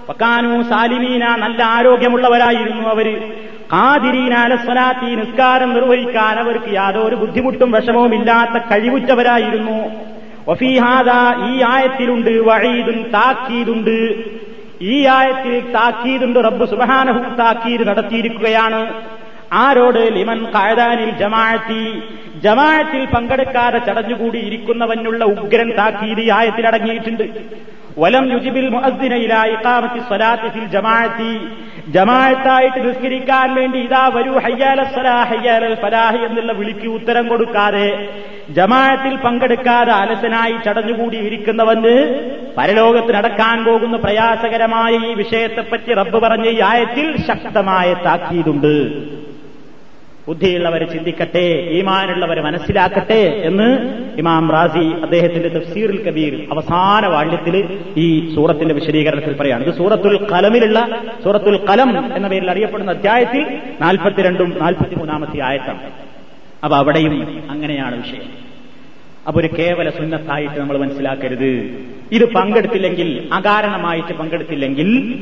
[0.10, 3.32] പക്കാനു സാലിമീന നല്ല ആരോഗ്യമുള്ളവരായിരുന്നു അവർ.
[3.74, 9.92] കാതിരീനാലസ്വലാത്തി നിസ്കാരം നിർവഹിക്കാൻ അവർക്ക് യാതൊരു ബുദ്ധിമുട്ടും വിഷമവും ഇല്ലാത്ത കഴിവുറ്റവരായിരുന്നു.
[10.50, 11.10] വഫീഹാദ
[11.50, 14.24] ഈ ആയത്തിലുണ്ട് വഴീദും താക്കീതുണ്ട്.
[14.82, 18.94] ഈ ആയത്തിൽ താക്കീതുണ്ട് റബ്ബ് സുബഹാനഹു താക്കീത് നടത്തിയിരിക്കുകയാണ്.
[19.54, 20.16] ആരോട്?
[20.16, 22.04] ലിമൻ കായതാനിൽ ജമാഅത്തി.
[22.44, 27.24] ജമാഅത്തിൽ പങ്കെടുക്കാതെ ചടഞ്ഞുകൂടി ഇരിക്കുന്നവനുള്ള ഉഗ്രൻ താക്കീത് ഈ ആയത്തിൽ അടങ്ങിയിട്ടുണ്ട്.
[28.02, 28.68] വലം യുജിബിൽ
[30.76, 31.34] ജമാഅത്തി.
[31.96, 37.90] ജമാഅത്തായിട്ട് നിസ്കരിക്കാൻ വേണ്ടി ഇതാ വരൂ ഹയ്യാല സ്വലാ ഹയ്യാലൽ ഫലാഹ് എന്നുള്ള വിളിക്ക് ഉത്തരം കൊടുക്കാതെ
[38.58, 41.96] ജമാഅത്തിൽ പങ്കെടുക്കാതെ അലസനായി ചടഞ്ഞുകൂടി ഇരിക്കുന്നവന്
[42.58, 48.76] പരലോകത്ത് നടക്കാൻ പോകുന്ന പ്രയാസകരമായ ഈ വിഷയത്തെപ്പറ്റി റബ്ബ് പറഞ്ഞ ഈ ആയത്തിൽ ശക്തമായ താക്കീതുണ്ട്.
[50.28, 53.68] ബുദ്ധിയുള്ളവരെ ചിന്തിക്കട്ടെ ഈമാനുള്ളവർ മനസ്സിലാക്കട്ടെ എന്ന്
[54.18, 59.64] ഇമാം റാസി അദ്ദേഹത്തിന്റെ തഫ്സീറുൽ കബീർ അവസാന വാള്യത്തിൽ ഈ സൂറത്തിന്റെ വിശദീകരണത്തിൽ പറയാണ്.
[59.64, 65.80] ഇത് സൂറത്തുൽ കലമിലുള്ള സൂറത്തുൽ കലം എന്ന പേരിൽ അറിയപ്പെടുന്ന അധ്യായത്തിൽ നാൽപ്പത്തിരണ്ടും നാൽപ്പത്തിമൂന്നാമത്തെ ആയത്താണ്.
[66.64, 68.22] അപ്പൊ അവിടെയും അങ്ങനെയാണ് വിഷയം.
[69.28, 71.78] അപ്പൊ ഒരു കേവല സുന്നത്തായിട്ട് നമ്മൾ മനസ്സിലാക്കരുത്.
[72.12, 75.20] ഇത് പങ്കെടുത്തില്ലെങ്കിൽ അകാരണമായിട്ട് പങ്കെടുത്തില്ലെങ്കിൽ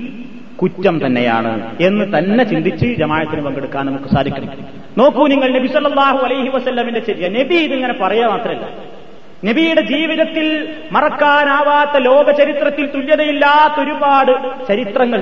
[0.61, 6.99] കുറ്റം തന്നെയാണ് എന്ന് തന്നെ ചിന്തിച്ച് ജമായത്തിന് പങ്കെടുക്കാൻ നമുക്ക് സാധിക്കും നോക്കൂ നിങ്ങൾ നബി സല്ലാഹു അലൈഹി വസ്ല്ലമിന്റെ
[6.99, 7.29] ചര്യ.
[7.29, 8.65] നബി ഇതിങ്ങനെ പറയുക മാത്രമല്ല
[9.45, 14.31] നബിയുടെ ജീവിതത്തിൽ മറക്കാനാവാത്ത ലോക ചരിത്രത്തിൽ തുല്യതയില്ലാത്ത ഒരുപാട്
[14.67, 15.21] ചരിത്രങ്ങൾ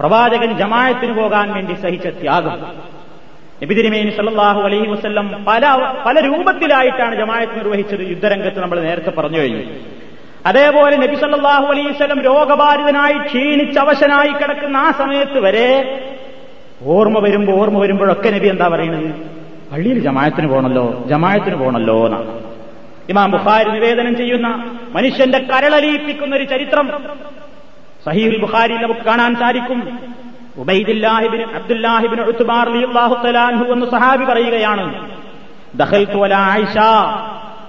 [0.00, 2.54] പ്രവാചകൻ ജമായത്തിന് പോകാൻ വേണ്ടി സഹിച്ച ത്യാഗം.
[3.62, 5.64] നബി തിരുമേനി സല്ലല്ലാഹു അലൈഹി വസല്ലം പല
[6.06, 9.64] പല രൂപത്തിലായിട്ടാണ് ജമായത്ത് നിർവഹിച്ചത് യുദ്ധരംഗത്ത് നമ്മൾ നേരത്തെ പറഞ്ഞു കഴിഞ്ഞു.
[10.46, 15.68] അതേപോലെ നബി സല്ലല്ലാഹു അലൈഹി വസല്ലം രോഗബാധിതനായി ക്ഷീണിച്ചവശനായി കിടക്കുന്ന ആ സമയത്ത് വരെ
[16.84, 19.14] ഓർമ്മ വരുമ്പോ ഓർമ്മ വരുമ്പോഴൊക്കെ നബി എന്താ പറയുന്നത്?
[19.72, 22.40] പള്ളിയിൽ ജമായത്തിന് പോകണല്ലോ ജമായത്തിന് പോകണല്ലോ എന്നാണ്.
[23.08, 24.48] ഇമാം ബുഖാരി നിവേദനം ചെയ്യുന്ന
[24.92, 26.90] മനുഷ്യന്റെ കരളലിയിപ്പിക്കുന്ന ഒരു ചരിത്രം
[28.06, 29.98] സഹീൽ ബുഖാരി നമുക്ക് കാണാൻ സാധിക്കും.
[30.58, 32.68] ഉബൈദില്ലാഹിബിന് അബ്ദുല്ലാഹിബിന് ഉത്തുബാർ
[33.72, 35.10] എന്ന് സഹാബി പറയുകയാണ്
[36.32, 36.78] ആയിഷ.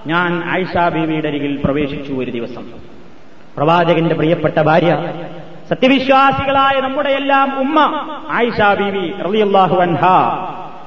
[0.06, 2.64] ഞാൻ ആയിഷ ബീവിയുടെ അരികിൽ പ്രവേശിച്ചു ഒരു ദിവസം.
[3.56, 4.92] പ്രവാചകന്റെ പ്രിയപ്പെട്ട ഭാര്യ
[5.68, 10.04] സത്യവിശ്വാസികളായ നമ്മുടെ എല്ലാം ഉമ്മ ആയിഷ ബീവി റളിയല്ലാഹു അൻഹ.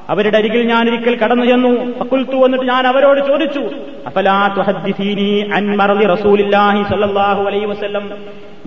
[0.09, 1.99] അവരുടെ അരികിൽ ഞാൻ ഒരിക്കൽ കടന്നു ചെന്നു.
[1.99, 3.59] അക്കുൽത്തു എന്നിട്ട് ഞാൻ അവരോട് ചോദിച്ചു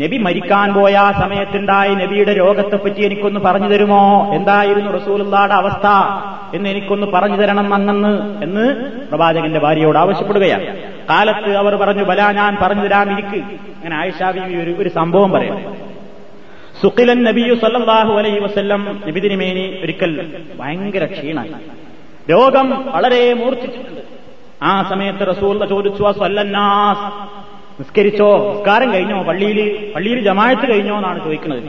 [0.03, 4.35] നബി മരിക്കാൻ പോയ സമയത്തുണ്ടായ നബിയുടെ രോഗത്തെപ്പറ്റി എനിക്കൊന്ന് പറഞ്ഞു തരുമോ?
[4.35, 5.87] എന്തായിരുന്നു റസൂലുള്ളാടെ അവസ്ഥ?
[6.57, 8.75] എന്ന് എനിക്കൊന്ന് പറഞ്ഞു തരണം അങ്ങന്ന് എന്ന്
[9.09, 10.77] പ്രവാചകന്റെ ഭാര്യയോട് ആവശ്യപ്പെടുകയാണ്.
[11.11, 15.92] കാലത്ത് അവർ പറഞ്ഞു ബല ഞാൻ പറഞ്ഞു തരാം അങ്ങനെ ആയിഷാ ബീവി ഒരു സംഭവം പറയാം
[16.81, 20.13] സുഖിലൻ നബിയു സല്ലാഹു അലൈഹി വസ്ല്ലം നബി തിരുമേനി ഒരിക്കൽ
[20.61, 21.53] ഭയങ്കര ക്ഷീണായി.
[22.31, 24.01] രോഗം വളരെ മൂർച്ഛിച്ചിട്ടുണ്ട്.
[24.63, 27.07] ആ സമയത്ത് റസൂൽ ചോദിച്ചു സല്ലന്നാസ്
[27.81, 29.23] നിസ്കരിച്ചോ നിസ്കാരം കഴിഞ്ഞോ?
[29.23, 30.97] പള്ളിയിൽ പള്ളിയിൽ ജമായത്ത് കഴിഞ്ഞോ?
[30.97, 31.63] എന്നാണ് ചോദിക്കുന്നത്.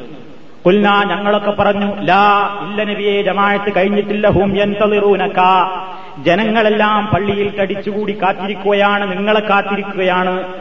[0.65, 2.25] കുൽന ഞങ്ങളൊക്കെ പറഞ്ഞു ലാ
[2.61, 5.39] ഇല്ല നബിയെ ജമായത്ത് കഴിഞ്ഞിട്ടില്ല ഹും തളിറൂനക്ക
[6.23, 10.53] ജനങ്ങളെല്ലാം പള്ളിയിൽ കടിച്ചുകൂടി കാത്തിരിക്കുകയാണ് നിങ്ങളെ കാത്തിരിക്കുകയാണ്.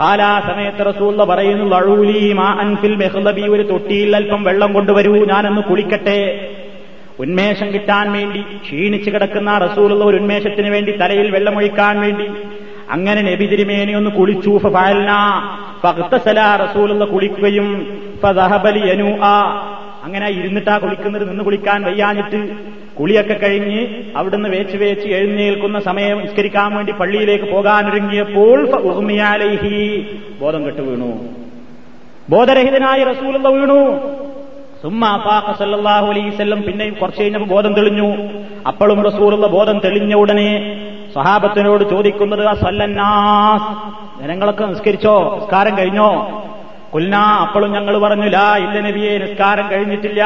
[0.00, 6.18] കാലാ സമയത്ത് റസൂള്ള പറയുന്നു ലഴൂലി മാ അൻഫിൽ മെഹ്ലബി ഒരു തൊട്ടിയിൽ അല്പം വെള്ളം കൊണ്ടുവരൂ ഞാനൊന്ന് കുളിക്കട്ടെ.
[7.18, 12.26] ഉന്മേഷം കിട്ടാൻ വേണ്ടി ക്ഷീണിച്ചു കിടക്കുന്ന റസൂലുള്ള ഒരു ഉന്മേഷത്തിന് വേണ്ടി തലയിൽ വെള്ളമൊഴിക്കാൻ വേണ്ടി
[12.90, 15.12] അങ്ങനെ നബി തിരുമേനി ഒന്ന് കുളിച്ചു ഫഅൽന
[16.64, 17.68] റസൂലുള്ള കുളിക്കുകയും
[20.04, 22.40] അങ്ങനെ ഇരുന്നിട്ടാ കുളിക്കുന്നത് നിന്ന് കുളിക്കാൻ വയ്യാഞ്ഞിട്ട്
[23.00, 23.86] കുളിയൊക്കെ കഴിഞ്ഞ്
[24.16, 28.64] അവിടുന്ന് വേച്ച് വേച്ച് എഴുന്നേൽക്കുന്ന സമയം നിസ്കരിക്കാൻ വേണ്ടി പള്ളിയിലേക്ക് പോകാനൊരുങ്ങിയപ്പോൾ
[30.40, 31.18] ബോധം കെട്ടു വീണു.
[32.30, 34.00] ബോധരഹിതനായി റസൂലുള്ള വീണു.
[34.82, 38.08] സുമ്മാഹു അലൈവല്ലം പിന്നെയും കുറച്ച് കഴിഞ്ഞപ്പോൾ ബോധം തെളിഞ്ഞു.
[38.66, 40.50] അപ്പോഴും റസൂലുള്ള ബോധം തെളിഞ്ഞ ഉടനെ
[41.14, 46.42] സഹാബത്തിനോട് ചോദിക്കുന്നത് സല്ലന്നാസ് ജനങ്ങളൊക്കെ നിസ്കരിച്ചോ നിസ്കാരം കഴിഞ്ഞോ?
[46.96, 50.22] കുൽന അപ്പോഴും ഞങ്ങൾ പറഞ്ഞു ലാ ഇല്ല നബിയെ നിസ്കാരം കഴിഞ്ഞിട്ടില്ല.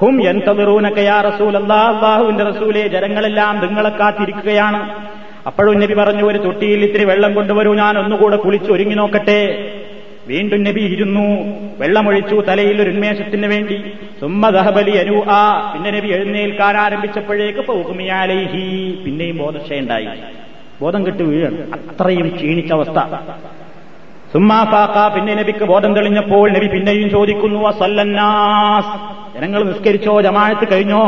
[0.00, 4.80] ഹും എന്തമിറൂനക്കയാ റസൂൽ അള്ളാഹുവിന്റെ റസൂലെ ജനങ്ങളെല്ലാം നിങ്ങളെ കാത്തിരിക്കുകയാണ്.
[5.46, 9.40] അപ്പോഴും നബി പറഞ്ഞു ഒരു തൊട്ടിയിൽ ഇത്തിരി വെള്ളം കൊണ്ടുവരൂ ഞാൻ ഒന്നുകൂടെ കുളിച്ച് ഒരുങ്ങി നോക്കട്ടെ.
[10.28, 11.24] വീണ്ടും നബി ഇരുന്നു
[11.80, 13.76] വെള്ളമൊഴിച്ചു തലയിൽ ഒരു ഉന്മേഷത്തിന് വേണ്ടി.
[14.20, 15.40] സുമ്മദഹബലി അനു ആ
[15.72, 18.64] പിന്നെ നബി എഴുന്നേൽക്കാൻ ആരംഭിച്ചപ്പോഴേക്ക് പോകുമിയാലേഹി
[19.04, 20.08] പിന്നെയും ബോധക്ഷയുണ്ടായി
[20.80, 21.74] ബോധം കെട്ട് വീഴണം.
[21.74, 22.98] അത്രയും ക്ഷീണിച്ച അവസ്ഥ.
[24.34, 28.94] സുമ്മാഫാക്ക പിന്നെ നബിക്ക് ബോധം തെളിഞ്ഞപ്പോൾ നബി പിന്നെയും ചോദിക്കുന്നു അസല്ലാസ്
[29.34, 31.02] ജനങ്ങൾ നിസ്കരിച്ചോ ജമാഴത്ത് കഴിഞ്ഞോ?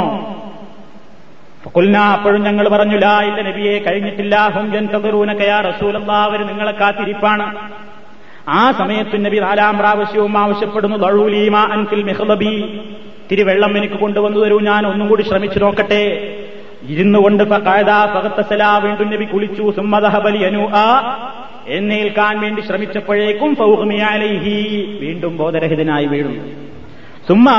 [1.76, 4.36] കുൽന അപ്പോഴും ഞങ്ങൾ പറഞ്ഞു ലാ ഇല്ല നബിയെ കഴിഞ്ഞിട്ടില്ല.
[4.36, 7.70] ഹും ജൻതറുനക്കയാ റസൂലല്ലാ അവർ നിങ്ങളെ കാത്തിരിപ്പാണ്.
[8.48, 12.12] ആ സമയത്ത് നബി നാലാം പ്രാവശ്യവും ആവശ്യപ്പെടുന്നു ദഴൂലീമ അൻഫിൽ
[13.30, 16.02] തിരി വെള്ളം എനിക്ക് കൊണ്ടുവന്നു തരൂ ഞാൻ ഒന്നും കൂടി ശ്രമിച്ചു നോക്കട്ടെ.
[16.88, 17.42] ഇരുന്നു കൊണ്ട്
[18.78, 19.72] വീണ്ടും നബി കുളിച്ചു.
[19.76, 20.86] സുമ്മദഹബലി അനു ആ
[21.68, 24.56] എന്നേൽക്കാൻ വേണ്ടി ശ്രമിച്ചപ്പോഴേക്കും ഫൗഹ്മിയാലൈഹി
[25.00, 26.44] വീണ്ടും ബോധരഹിതനായി വീഴുന്നു.
[27.28, 27.50] സുമ്മ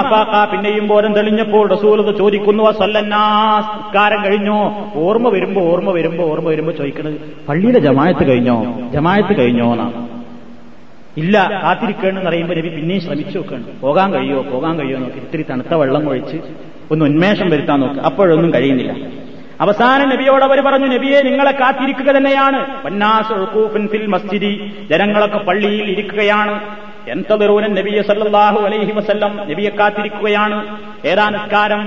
[0.52, 4.60] പിന്നെയും ബോധം തെളിഞ്ഞപ്പോൾ റസൂലത് ചോദിക്കുന്നു സല്ലന്നാസ്കാരം കഴിഞ്ഞോ?
[4.96, 7.20] ഓർമ്മ വരുമ്പോ ഓർമ്മ വരുമ്പോ ഓർമ്മ വരുമ്പോ ചോദിക്കുന്നത്
[7.50, 8.58] പള്ളിയിലെ ജമായത്ത് കഴിഞ്ഞോ?
[8.94, 10.17] ജമായത്ത് കഴിഞ്ഞോ എന്നാണ്
[11.18, 15.18] ഇല്ല കാത്തിരിക്കണമെന്ന് പറയുമ്പോൾ രവി പിന്നെയും ശ്രമിച്ചു നോക്കണം പോകാൻ കഴിയോ പോകാൻ കഴിയോ നോക്കി.
[15.18, 16.38] ഇത്തിരി തണുത്ത വെള്ളം ഒഴിച്ച്
[16.92, 18.02] ഒന്ന് ഉന്മേഷം വരുത്താൻ നോക്കുക.
[18.02, 18.94] അപ്പോഴൊന്നും കഴിയുന്നില്ല.
[19.62, 22.60] അവസാനം നബിയോട് അവർ പറഞ്ഞു നബിയെ നിങ്ങളെ കാത്തിരിക്കുക തന്നെയാണ്.
[23.88, 24.72] ഫിൽ മസ്ജിദി.
[24.92, 26.62] ജനങ്ങളൊക്കെ പള്ളിയിൽ ഇരിക്കുകയാണ്.
[27.10, 30.78] എന്തതിറൂനൻ നബിയെ സല്ലാഹു അലൈഹി വസല്ലം നബിയെ കാത്തിരിക്കുകയാണ്.
[31.06, 31.82] ഏതാ നിസ്കാരം?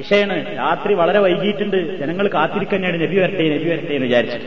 [0.00, 4.38] ഇഷയാണ് രാത്രി വളരെ വൈകിയിട്ടുണ്ട് ജനങ്ങൾ കാത്തിരിക്കന്നെയാണ് നബി വരട്ടെ നബി വരട്ടെ എന്ന് വിചാരിച്ചു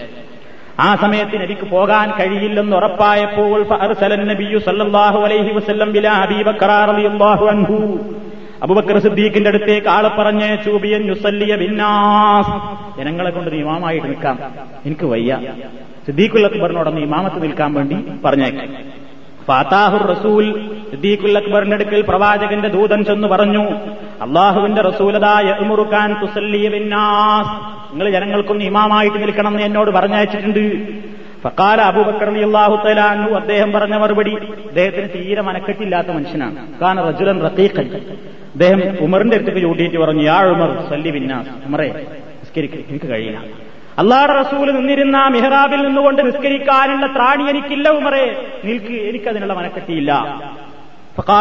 [0.80, 3.64] ആ സമയത്ത് നബിക്ക് പോകാൻ കഴിയില്ലെന്ന് ഉറപ്പായപ്പോൾ
[4.24, 8.00] നബിയു സല്ലല്ലാഹു അലൈഹി വസല്ലം ബില ഹബീബക്കർ റളിയല്ലാഹു അൻഹു.
[8.64, 11.08] അബുബക്കർ സിദ്ദീഖിന്റെ അടുത്തേക്ക് ആളെ പറഞ്ഞ് ചൂബിയൻ
[11.56, 12.52] ബിന്നാസ്.
[13.00, 14.40] ജനങ്ങളെ കൊണ്ട് നിയമമായിട്ട് നിൽക്കാം.
[14.86, 15.40] എനിക്ക് വയ്യ.
[16.06, 19.04] സിദ്ദീഖുൽ അക്ബറിനോടൊന്ന് ഇമാമത്ത് നിൽക്കാൻ വേണ്ടി പറഞ്ഞേക്കാം
[19.48, 20.46] ഫാത്താഹുർ റസൂൽ
[20.92, 23.64] സിദ്ദീഖുൽ അക്ബറിന്റെ അടുക്കൽ പ്രവാചകന്റെ ദൂതൻ ചെന്ന് പറഞ്ഞു
[24.26, 26.10] അള്ളാഹുവിന്റെ റസൂലതായ ഉമുറുക്കാൻ
[27.92, 30.64] നിങ്ങൾ ജനങ്ങൾക്കൊന്ന് ഇമാമായിട്ട് നിൽക്കണം എന്ന് എന്നോട് പറഞ്ഞയച്ചിട്ടുണ്ട്.
[31.44, 34.34] ഫക്കാല അബൂബക്കർ അള്ളാഹു തലാനു അദ്ദേഹം പറഞ്ഞ മറുപടി
[34.68, 36.80] അദ്ദേഹത്തിന് തീരെ മനക്കെട്ടില്ലാത്ത മനുഷ്യനാണ്.
[36.82, 37.88] കാന റജുലൻ റത്തീഖൻ
[38.54, 43.40] അദ്ദേഹം ഉമറിന്റെ അടുത്തേക്ക് ചൂണ്ടിയിട്ട് പറഞ്ഞു യാ ഉമർ സല്ലി വിന്നാസ് ഉമറെ നിസ്കരിക്കും എനിക്ക് കഴിയില്ല.
[44.00, 48.46] അള്ളാഹുടെ റസൂൽ നിന്നിരുന്ന മിഹ്റാബിൽ നിന്നുകൊണ്ട് നിസ്കരിക്കാനുള്ള ത്രാണി എനിക്കില്ല ഉമറേ.
[48.66, 48.88] നിൽക്ക്.
[48.88, 50.42] എനിക്കതിനുള്ള മനക്കെട്ടിയില്ല.
[51.20, 51.34] പറഞ്ഞു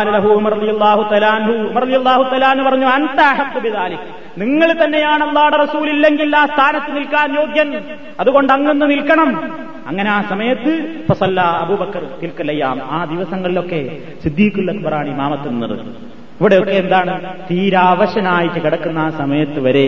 [4.38, 7.84] നിങ്ങൾ തന്നെയാണ് അള്ളാടെ റസൂൽ ഇല്ലെങ്കിൽ ആ സ്ഥാനത്ത് നിൽക്കാൻ യോഗ്യൻ.
[8.20, 9.52] അതുകൊണ്ട് അങ്ങൊന്ന് നിൽക്കണം.
[9.86, 16.12] അങ്ങനെ ആ സമയത്ത് ഫസല്ല അബൂബക്കർ തിൽക്കല്ലയ്യാം ആ ദിവസങ്ങളിലൊക്കെ സിദ്ദീഖുൽ അക്ബറാണ് ഇമാമത്ത് നിന്നത്.
[16.42, 17.14] ഇവിടെയൊക്കെ എന്താണ്?
[17.50, 19.86] തീരാവശനായിട്ട് കിടക്കുന്ന ആ സമയത്ത് വരെ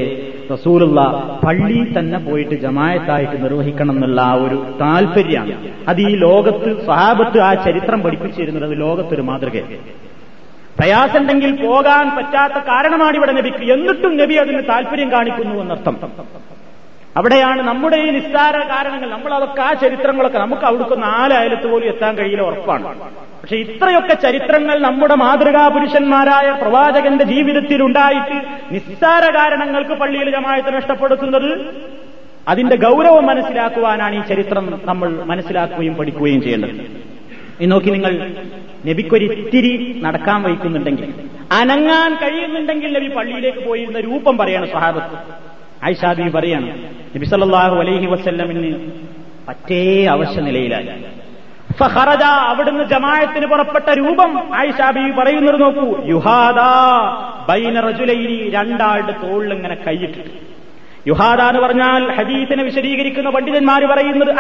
[0.52, 1.00] റസൂലുള്ള
[1.44, 5.56] പള്ളി തന്നെ പോയിട്ട് ജമായത്തായിട്ട് നിർവഹിക്കണം എന്നുള്ള ആ ഒരു താല്പര്യമാണ്.
[5.88, 9.78] അത് ഈ ലോകത്ത് സ്വഹാബത്ത് ആ ചരിത്രം പഠിപ്പിച്ചിരുന്നത് ലോകത്തൊരു മാതൃകയാണ്
[10.78, 13.64] പ്രയാസമുണ്ടെങ്കിൽ പോകാൻ പറ്റാത്ത കാരണമാണ് ഇവിടെ നബിക്ക്.
[13.74, 15.96] എന്നിട്ടും നബി അതിന് താല്പര്യം കാണിക്കുന്നു എന്നർത്ഥം.
[17.16, 19.08] അവിടെയാണ് നമ്മുടെ ഈ നിസ്സാര കാരണങ്ങൾ.
[19.10, 22.86] നമ്മൾ അതൊക്കെ ആ ചരിത്രങ്ങളൊക്കെ നമുക്ക് അവിടുത്തെ നാലായാലത്ത് പോലും എത്താൻ കഴിയില്ല ഉറപ്പാണ്.
[23.40, 28.36] പക്ഷെ ഇത്രയൊക്കെ ചരിത്രങ്ങൾ നമ്മുടെ മാതൃകാ പുരുഷന്മാരായ പ്രവാചകന്റെ ജീവിതത്തിൽ ഉണ്ടായിട്ട്
[28.74, 31.50] നിസ്സാര കാരണങ്ങൾക്ക് പള്ളിയിൽ ജമായത്ത് നഷ്ടപ്പെടുത്തുന്നത്
[32.48, 36.74] അതിന്റെ ഗൗരവം മനസ്സിലാക്കുവാനാണ് ഈ ചരിത്രം നമ്മൾ മനസ്സിലാക്കുകയും പഠിക്കുകയും ചെയ്യേണ്ടത്.
[37.60, 38.12] ഈ നോക്കി നിങ്ങൾ
[38.88, 39.72] നബിക്കൊരിത്തിരി
[40.06, 41.10] നടക്കാൻ വഹിക്കുന്നുണ്ടെങ്കിൽ
[41.52, 45.16] അനങ്ങാൻ കഴിയുന്നുണ്ടെങ്കിൽ നബി പള്ളിയിലേക്ക് പോയിരുന്ന രൂപം പറയണം സ്വഹാബത്ത്
[45.84, 46.70] ആയിഷാബി പറയാണ്
[47.16, 48.70] നബിസല്ലാഹു അലൈഹി വസ്ല്ലമിന്
[49.48, 50.88] പറ്റേ അവശ്യ നിലയിലായി
[51.80, 55.86] ഫഹറജ അവിടുന്ന് ജമായത്തിന് പുറപ്പെട്ട രൂപം ആയിഷാബി പറയുന്നത് നോക്കൂ.
[56.06, 56.60] യുഹാദ
[57.48, 57.80] ബൈന
[58.52, 60.53] രണ്ടാളുടെ തോളിൽ ഇങ്ങനെ കൈയിട്ടിട്ട്.
[61.08, 64.30] യുഹാദ എന്ന് പറഞ്ഞാൽ ഹദീസിനെ വിശദീകരിക്കുന്ന പണ്ഡിതന്മാർ പറയുന്നത്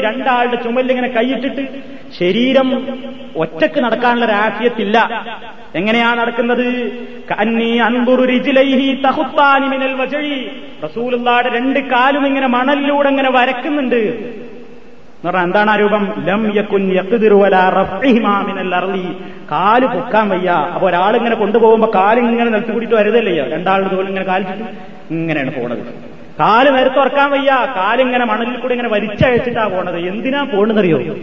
[0.00, 1.64] രണ്ടാളുടെ ചുമല്ലിങ്ങനെ കൈയിട്ടിട്ട്
[2.18, 2.68] ശരീരം
[3.36, 4.98] ഒറ്റയ്ക്ക് നടക്കാനുള്ള രാഷ്ട്രീയത്തില്ല
[5.74, 6.66] എങ്ങനെയാണ് നടക്കുന്നത്?
[10.84, 14.00] റസൂലുള്ളാടെ രണ്ട് കാലും ഇങ്ങനെ മണലിലൂടെ ഇങ്ങനെ വരക്കുന്നുണ്ട്.
[15.18, 16.12] എന്ന് പറഞ്ഞാൽ എന്താണ് ആ രൂപം?
[16.24, 19.16] ലം യക്കുൻ യക്കുതിരുവലി
[19.50, 20.50] കാൽ പൊക്കാൻ വയ്യ.
[20.50, 24.62] അപ്പൊ ഒരാളിങ്ങനെ കൊണ്ടുപോകുമ്പോ കാലിങ്ങനെ നിർത്തി കൂടിയിട്ട് വരുതല്ലയോ രണ്ടാളുടെ തോലും ഇങ്ങനെ കാലിച്ചിട്ട്
[25.10, 25.94] ഇങ്ങനെയാണ് പോണത്.
[26.40, 27.72] കാൽ നേരത്തെ ഉറക്കാൻ വയ്യ.
[27.76, 29.96] കാലിങ്ങനെ മണലിൽ കൂടി ഇങ്ങനെ വലിച്ചയച്ചിട്ടാ പോണത്.
[29.96, 31.16] എന്തിനാ പോണെന്നറിയോ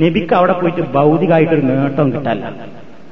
[0.00, 2.54] നബിക്ക് അവിടെ പോയിട്ട് ഭൗതികമായിട്ടൊരു നേട്ടം കിട്ടല്ല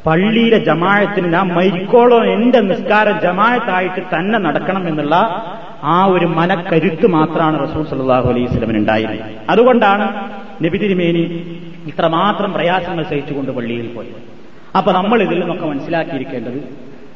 [0.06, 5.44] പള്ളിയിലെ ജമായത്തിന് ഞാൻ മരിക്കോളോ എന്റെ നിസ്കാരം ജമായത്തായിട്ട് തന്നെ നടക്കണം എന്നുള്ള
[5.92, 10.06] ആ ഒരു മനക്കരുത്ത് മാത്രമാണ് റസൂൽ സല്ലാഹു അലൈഹി സ്വലമിന് ഉണ്ടായിരുന്നത് അതുകൊണ്ടാണ്
[10.64, 11.24] നബി തിരുമേനി
[11.90, 14.20] ഇത്രമാത്രം പ്രയാസങ്ങൾ സഹിച്ചുകൊണ്ട് പള്ളിയിൽ പോയത്.
[14.78, 16.58] അപ്പൊ നമ്മൾ ഇതിൽ നിന്നൊക്കെ മനസ്സിലാക്കിയിരിക്കേണ്ടത്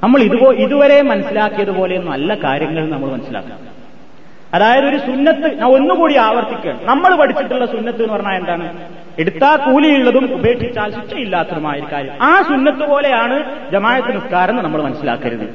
[0.02, 3.64] നമ്മൾ ഇതുപോ ഇതുവരെ മനസ്സിലാക്കിയതുപോലെയൊന്നും അല്ല കാര്യങ്ങൾ നമ്മൾ മനസ്സിലാക്കണം.
[4.56, 8.66] അതായത് ഒരു സുന്നത്ത് ഞാൻ ഒന്നുകൂടി ആവർത്തിക്കുകയാണ് നമ്മൾ പഠിച്ചിട്ടുള്ള സുന്നത്ത് എന്ന് പറഞ്ഞാൽ എന്താണ്?
[9.22, 12.14] എടുത്താൽ കൂലിയുള്ളതും ഉപേക്ഷിച്ചാൽ ശിക്ഷയില്ലാത്തതുമായ ഒരു കാര്യം.
[12.28, 13.36] ആ സുന്നത്ത് പോലെയാണ്
[13.72, 15.46] ജമായത്ത് നിസ്കാരം നമ്മൾ മനസ്സിലാക്കരുത്.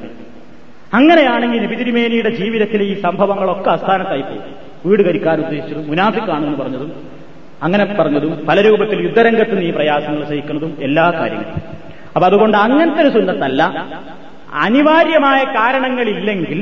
[0.94, 6.90] അങ്ങനെയാണെങ്കിൽ നബിതിരിമേനിയുടെ ജീവിതത്തിലെ ഈ സംഭവങ്ങളൊക്കെ അസ്ഥാനത്തായി പോകും വീട് കരിക്കാൻ ഉദ്ദേശിച്ചതും മുനാഫിക്കാണെന്ന് പറഞ്ഞതും
[7.62, 11.62] അങ്ങനെ പറഞ്ഞതും പല രൂപത്തിൽ യുദ്ധരംഗത്ത് നീ പ്രയാസങ്ങൾ സഹിക്കുന്നതും എല്ലാ കാര്യങ്ങളും.
[12.14, 13.62] അപ്പൊ അതുകൊണ്ട് അങ്ങനത്തെ ഒരു സുന്നത്തല്ല.
[14.52, 16.58] അനിവാര്യമായ കാരണങ്ങളില്ലെങ്കിൽ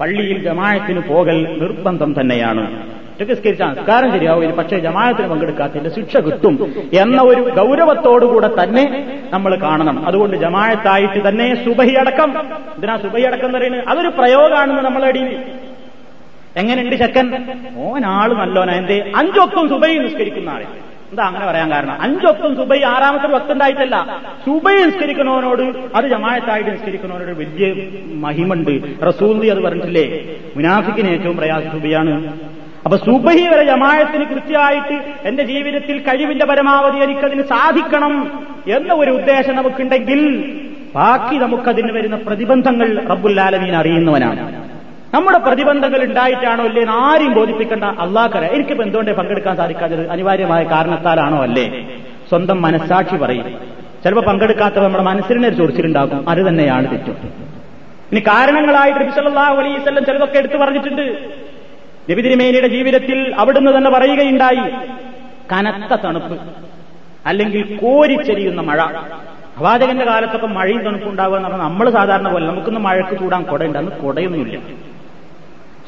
[0.00, 2.64] പള്ളിയിൽ ജമായത്തിന് പോകൽ നിർബന്ധം തന്നെയാണ്.
[3.12, 8.84] ഒറ്റയ്ക്ക് സംസ്കാരം ശരിയാവില്ല പക്ഷേ ജമായത്തിന് പങ്കെടുക്കാത്തതിന്റെ ശിക്ഷ കിട്ടും എന്ന ഒരു ഗൗരവത്തോടുകൂടെ തന്നെ
[9.32, 10.06] നമ്മൾ കാണണം.
[10.06, 12.30] അതുകൊണ്ട് ജമായത്തായിട്ട് തന്നെ സുബഹി അടക്കം.
[12.78, 13.88] ഇതിനാ സുബഹി അടക്കം എന്ന് പറയുന്നത്?
[13.88, 15.36] അതൊരു പ്രയോഗമാണെന്ന് നമ്മളടി
[16.56, 17.26] എങ്ങനെയുണ്ട് ചെക്കൻ?
[17.76, 18.72] ഓനാൾ നല്ലോനാ.
[18.72, 19.12] എന്തേ?
[19.16, 20.66] അഞ്ചൊത്തും സുബൈ നിസ്കരിക്കുന്ന ആളെ.
[21.10, 21.96] എന്താ അങ്ങനെ പറയാൻ കാരണം?
[22.00, 25.62] അഞ്ചൊത്തും സുബൈ ആറാമത്തെ വക്തുണ്ടായിട്ടല്ല സുബൈ നിസ്കരിക്കുന്നവനോട്
[25.94, 27.74] അത് ജമായത്തായിട്ട് നിസ്കരിക്കുന്നവനോട് വലിയ
[28.14, 30.06] മഹിമുണ്ട് റസൂന്തി അത് പറഞ്ഞിട്ടില്ലേ?
[30.56, 32.38] മുനാഫിക്കിന് ഏറ്റവും പ്രയാസ സുബൈയാണ്
[32.84, 40.20] അപ്പൊ സുബഹി വരെ ജമായത്തിന് കൃത്യമായിട്ട് എന്റെ ജീവിതത്തിൽ കഴിവിന്റെ പരമാവധി എനിക്കതിന് സാധിക്കണം എന്ന ഒരു ഉദ്ദേശം നമുക്കുണ്ടെങ്കിൽ
[40.94, 44.68] ബാക്കി നമുക്കതിന് വരുന്ന പ്രതിബന്ധങ്ങൾ റബ്ബുല്ലാലമീൻ അറിയുന്നവനാണ്.
[45.14, 47.84] നമ്മുടെ പ്രതിബന്ധങ്ങൾ ഉണ്ടായിട്ടാണോ അല്ലേ എന്ന് ആരെയും ബോധിപ്പിക്കേണ്ട.
[47.84, 50.10] അള്ളാഹ്ക്കര എനിക്കിപ്പോ എന്തുകൊണ്ടേ പങ്കെടുക്കാൻ സാധിക്കാത്തത്?
[50.10, 51.86] അനിവാര്യമായ കാരണത്താലാണോ അല്ലേ?
[52.28, 53.60] സ്വന്തം മനസ്സാക്ഷി പറയും.
[54.04, 56.28] ചിലപ്പോൾ പങ്കെടുക്കാത്തവർ നമ്മുടെ മനസ്സിനെ ചോദിച്ചിട്ടുണ്ടാകും.
[56.28, 57.16] അത് തന്നെയാണ് തെറ്റും.
[58.12, 61.32] ഇനി കാരണങ്ങളായിട്ട് നബിസല്ലാഹു അലൈവല്ലം ചിലതൊക്കെ എടുത്തു പറഞ്ഞിട്ടുണ്ട്.
[62.12, 64.70] നബിതിരിമേനിയുടെ ജീവിതത്തിൽ അവിടുന്ന് തന്നെ പറയുകയുണ്ടായി
[65.52, 66.40] കനത്ത തണുപ്പ്
[67.26, 68.84] അല്ലെങ്കിൽ കോരിച്ചെരിയുന്ന മഴ.
[69.56, 73.78] പ്രവാചകന്റെ കാലത്തൊക്കെ മഴയും തണുപ്പുണ്ടാവുക എന്ന് പറഞ്ഞാൽ നമ്മൾ സാധാരണ പോലെ നമുക്കൊന്ന് മഴക്ക് കൂടാൻ കുടയുണ്ട്.
[73.78, 74.58] അന്ന് കുടയൊന്നുമില്ല.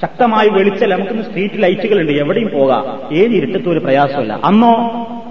[0.03, 3.15] ശക്തമായി വെളിച്ചല്ല നമുക്കിന്ന് സ്ട്രീറ്റ് ലൈറ്റുകളുണ്ട് എവിടെയും പോകാം.
[3.17, 4.75] ഏത് ഇരുട്ടത്തും ഒരു പ്രയാസമല്ല അന്നോ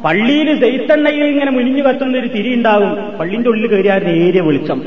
[0.06, 3.18] പള്ളിയിൽ ദൈത്തണ്ണയിൽ ഇങ്ങനെ മുനിഞ്ഞു കത്തുന്ന ഒരു തിരി ഉണ്ടാവും.
[3.20, 4.82] പള്ളിന്റെ ഉള്ളിൽ കയറിയായിരുന്നു ഏരിയ വെളിച്ചം.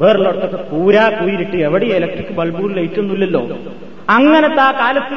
[0.00, 3.48] വേറുള്ളിടത്തൊക്കെ പൂരാ കുയിരിട്ട് എവിടെ ഇലക്ട്രിക് ബൾബും ലൈറ്റൊന്നുമില്ലല്ലോ
[4.08, 5.16] അങ്ങനത്തെ ആ കാലത്ത്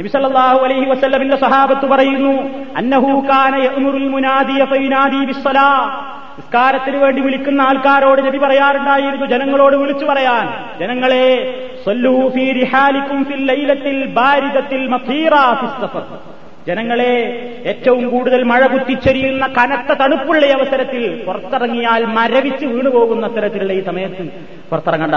[0.00, 2.32] നബിസല്ലാഹു അലൈഹി വസല്ലമിന്റെ സഹാബത്ത് പറയുന്നു
[6.38, 10.46] നിസ്കാരത്തിന് വേണ്ടി വിളിക്കുന്ന ആൾക്കാരോട് നബി പറയാറുണ്ടായിരുന്നു ജനങ്ങളോട് വിളിച്ചു പറയാൻ.
[10.80, 11.26] ജനങ്ങളെ
[16.68, 17.14] ജനങ്ങളെ
[17.66, 24.24] ഏറ്റവും കൂടുതൽ മഴ കുത്തിച്ചെരിയുന്ന കനത്ത തണുപ്പുള്ള അവസരത്തിൽ പുറത്തിറങ്ങിയാൽ മരവിച്ച് വീണുപോകുന്ന തരത്തിലുള്ള ഈ സമയത്ത്
[24.70, 25.14] പുറത്തിറങ്ങണ്ട.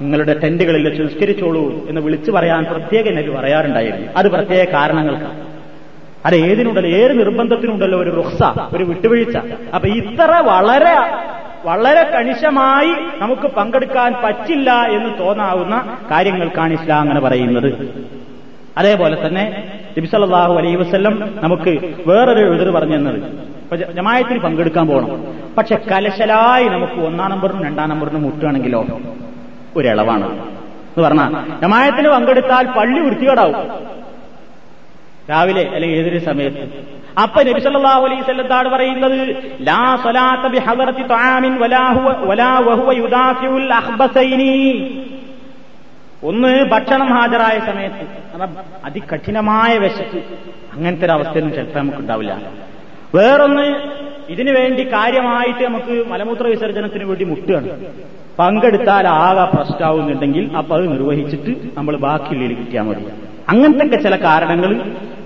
[0.00, 4.06] നിങ്ങളുടെ ടെന്റുകളിൽ വെച്ച് നിസ്കരിച്ചോളൂ എന്ന് വിളിച്ചു പറയാൻ പ്രത്യേക നബി പറയാറുണ്ടായിരുന്നു.
[4.16, 5.46] അത് പ്രത്യേക കാരണങ്ങൾക്കാണ്.
[6.26, 6.90] അത് ഏതിനുണ്ടല്ലോ?
[6.90, 7.98] ഏത് നിർബന്ധത്തിനുണ്ടല്ലോ?
[7.98, 8.38] ഒരു റുക്സ
[8.76, 9.36] ഒരു വിട്ടുവീഴ്ച.
[9.74, 10.94] അപ്പൊ ഇത്ര വളരെ
[11.64, 17.88] വളരെ കണിശമായി നമുക്ക് പങ്കെടുക്കാൻ പറ്റില്ല എന്ന് തോന്നാവുന്ന കാര്യങ്ങൾക്കാണ് ഇസ്ലാം അങ്ങനെ പറയുന്നത്.
[18.78, 23.50] അതേപോലെ തന്നെ നബിസല്ലാഹു അലൈ വസ്ല്ലം നമുക്ക് വേറൊരു എഴുതർ പറഞ്ഞു തന്നത്.
[23.96, 25.24] ജമായത്തിന് പങ്കെടുക്കാൻ പോകണം
[25.58, 28.86] പക്ഷെ കലശലായി നമുക്ക് ഒന്നാം നമ്പറിനും രണ്ടാം നമ്പറിനും മുട്ടുകയാണെങ്കിലോ?
[29.76, 30.26] ഒരിളവാണ്.
[30.26, 33.68] എന്ന് പറഞ്ഞാൽ ജമായത്തിന് പങ്കെടുത്താൽ പള്ളി വൃത്തികേടാവും.
[35.30, 36.64] രാവിലെ അല്ലെങ്കിൽ ഏതൊരു സമയത്ത്.
[37.22, 39.36] അപ്പൊ നബി സല്ലല്ലാഹു അലൈഹി വസല്ലത്താണ് പറയുന്നത്?
[39.60, 43.72] ലാ സലാത്ത ബി ഹദറത്തി തആമിൻ വലാ ഹുവ വലാ വഹുവ യുദാഫിഉൽ
[46.22, 48.04] ഒന്ന് ഭക്ഷണം ഹാജരായ സമയത്ത്.
[48.84, 50.18] അതികഠിനമായ വിശപ്പ്.
[50.72, 52.32] അങ്ങനത്തെ ഒരു അവസ്ഥയൊന്നും ചിലപ്പോൾ നമുക്ക് ഉണ്ടാവില്ല
[53.14, 53.66] വേറൊന്ന്
[54.28, 57.68] ഇതിനു വേണ്ടി കാര്യമായിട്ട് നമുക്ക് മലമൂത്ര വിസർജനത്തിന് വേണ്ടി മുട്ടുകയാണ്.
[58.38, 63.04] പങ്കെടുത്താൽ ആകെ പ്രശ്നമാവുന്നുണ്ടെങ്കിൽ അപ്പൊ അത് നിർവഹിച്ചിട്ട് നമ്മൾ ബാക്കിയുള്ളിൽ കിട്ടിയാൽ മതി.
[63.48, 64.70] അങ്ങനത്തെ ചില കാരണങ്ങൾ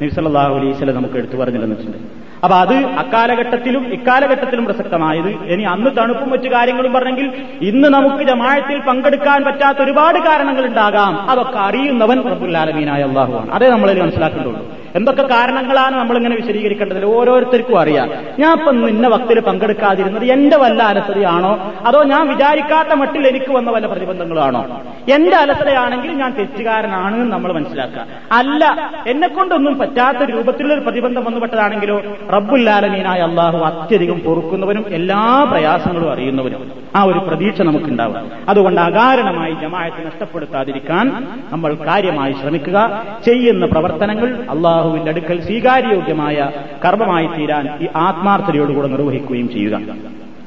[0.01, 1.99] നിസലാഹു അലൈസ് നമുക്ക് എടുത്തു പറഞ്ഞു തന്നിട്ടുണ്ട്
[2.45, 7.29] അപ്പൊ അത് അക്കാലഘട്ടത്തിലും ഇക്കാലഘട്ടത്തിലും പ്രസക്തമായത് ഇനി അന്ന് തണുപ്പും മറ്റു കാര്യങ്ങളും പറഞ്ഞെങ്കിൽ
[7.61, 14.63] ഇന്ന് നമുക്ക് ജമാഴത്തിൽ പങ്കെടുക്കാൻ പറ്റാത്ത ഒരുപാട് കാരണങ്ങൾ ഉണ്ടാകാം അതൊക്കെ അറിയുന്നവൻ പ്രബുല്ലാലമീനായ അള്ളാഹുവാണ് അതേ നമ്മളിൽ മനസ്സിലാക്കേണ്ടുള്ളൂ
[14.95, 18.11] എന്തൊക്കെ കാരണങ്ങളാണ് നമ്മൾ ഇങ്ങനെ വിശദീകരിക്കേണ്ടത് ഓരോരുത്തർക്കും അറിയാം.
[18.39, 21.73] ഞാൻ ഇപ്പം നിന്നെ വക്തിൽ പങ്കെടുക്കാതിരുന്നത് എന്റെ വല്ല അലസതയാണോ?
[21.87, 24.83] അതോ ഞാൻ വിചാരിക്കാത്ത മട്ടിൽ എനിക്ക് വന്ന വല്ല പ്രതിബന്ധങ്ങളാണോ?
[25.15, 28.07] എന്റെ അലസതയാണെങ്കിൽ ഞാൻ തെറ്റുകാരനാണ് എന്ന് നമ്മൾ മനസ്സിലാക്കുക.
[28.33, 32.01] അല്ല എന്നെ കൊണ്ടൊന്നും പറ്റാത്ത രൂപത്തിലുള്ള ഒരു പ്രതിബന്ധം വന്നുപെട്ടതാണെങ്കിലോ
[32.33, 41.27] റബ്ബുല്ലാലമീനായ അള്ളാഹു അത്യധികം പൊറുക്കുന്നവനും എല്ലാ പ്രയാസങ്ങളും അറിയുന്നവനും ആ ഒരു പ്രതീക്ഷ നമുക്കുണ്ടാവും അതുകൊണ്ട് അകാരണമായി ജമായത്ത് നഷ്ടപ്പെടുത്താതിരിക്കാൻ
[41.53, 43.03] നമ്മൾ കാര്യമായി ശ്രമിക്കുക.
[43.27, 44.45] ചെയ്യുന്ന പ്രവർത്തനങ്ങൾ
[44.85, 46.37] അള്ളാഹുവിന്റെ അടുക്കൽ സ്വീകാര്യോഗ്യമായ
[46.85, 49.74] കർമ്മമായി തീരാൻ ഈ ആത്മാർത്ഥതയോടുകൂടെ നിർവഹിക്കുകയും ചെയ്യുക.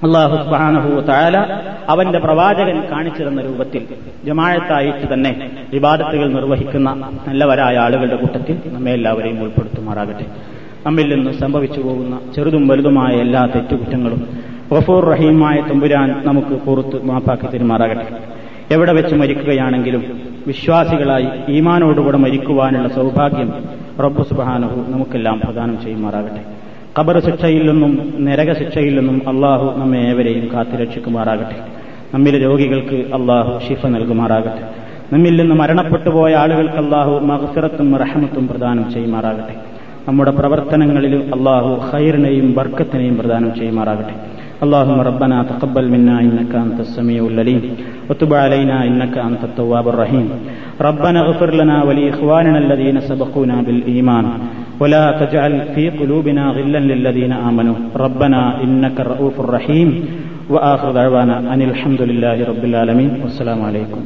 [0.05, 1.37] അള്ളാഹു സുബാനഹു താല
[1.89, 3.83] അവന്റെ പ്രവാചകൻ കാണിച്ചു തന്ന രൂപത്തിൽ
[4.25, 5.31] ജമാഴത്തായിട്ട് തന്നെ
[5.73, 6.89] വിവാദത്തുകൾ നിർവഹിക്കുന്ന
[7.27, 10.25] നല്ലവരായ ആളുകളുടെ കൂട്ടത്തിൽ നമ്മെ എല്ലാവരെയും ഉൾപ്പെടുത്തുമാറാകട്ടെ.
[10.85, 14.21] നമ്മിൽ നിന്ന് സംഭവിച്ചു പോകുന്ന ചെറുതും വലുതുമായ എല്ലാ തെറ്റുകുറ്റങ്ങളും
[14.73, 18.07] ഗഫൂർ റഹീമായ തുമ്പുരാൻ നമുക്ക് പുറത്ത് മാപ്പാക്കി തെരുമാറാകട്ടെ.
[18.75, 20.01] എവിടെ വെച്ച് മരിക്കുകയാണെങ്കിലും
[20.47, 23.49] വിശ്വാസികളായി ഈമാനോടുകൂടെ മരിക്കുവാനുള്ള സൗഭാഗ്യം
[23.99, 26.41] റബ്ബു സുബാനഹു നമുക്കെല്ലാം പ്രദാനം ചെയ്യുമാറാകട്ടെ.
[26.99, 31.55] ഖബർ ശിക്ഷയിൽ നിന്നും നരക ശിക്ഷയിൽ നിന്നും അള്ളാഹു നമ്മെ ഏവരെയും കാത്തുരക്ഷിക്കുമാറാകട്ടെ
[32.13, 34.63] നമ്മിലെ രോഗികൾക്ക് അള്ളാഹു ഷിഫ നൽകുമാറാകട്ടെ.
[35.13, 39.55] നമ്മിൽ നിന്ന് മരണപ്പെട്ടു പോയ ആളുകൾക്ക് അള്ളാഹു മഹസിറത്തും റഹമത്തും പ്രദാനം ചെയ്യുമാറാകട്ടെ.
[40.07, 44.36] നമ്മുടെ പ്രവർത്തനങ്ങളിൽ അള്ളാഹു ഖൈറിനെയും ബർക്കത്തിനെയും പ്രദാനം ചെയ്യുമാറാകട്ടെ.
[44.63, 47.61] اللهم ربنا تقبل منا إنك أنت السميع العليم
[48.09, 50.25] وتب علينا إنك أنت التواب الرحيم
[50.81, 54.25] ربنا اغفر لنا ولإخواننا الذين سبقونا بالإيمان
[54.81, 59.89] ولا تجعل في قلوبنا غلا للذين آمنوا ربنا إنك الرؤوف الرحيم
[60.49, 64.01] وآخر دعوانا أن الحمد لله رب العالمين والسلام عليكم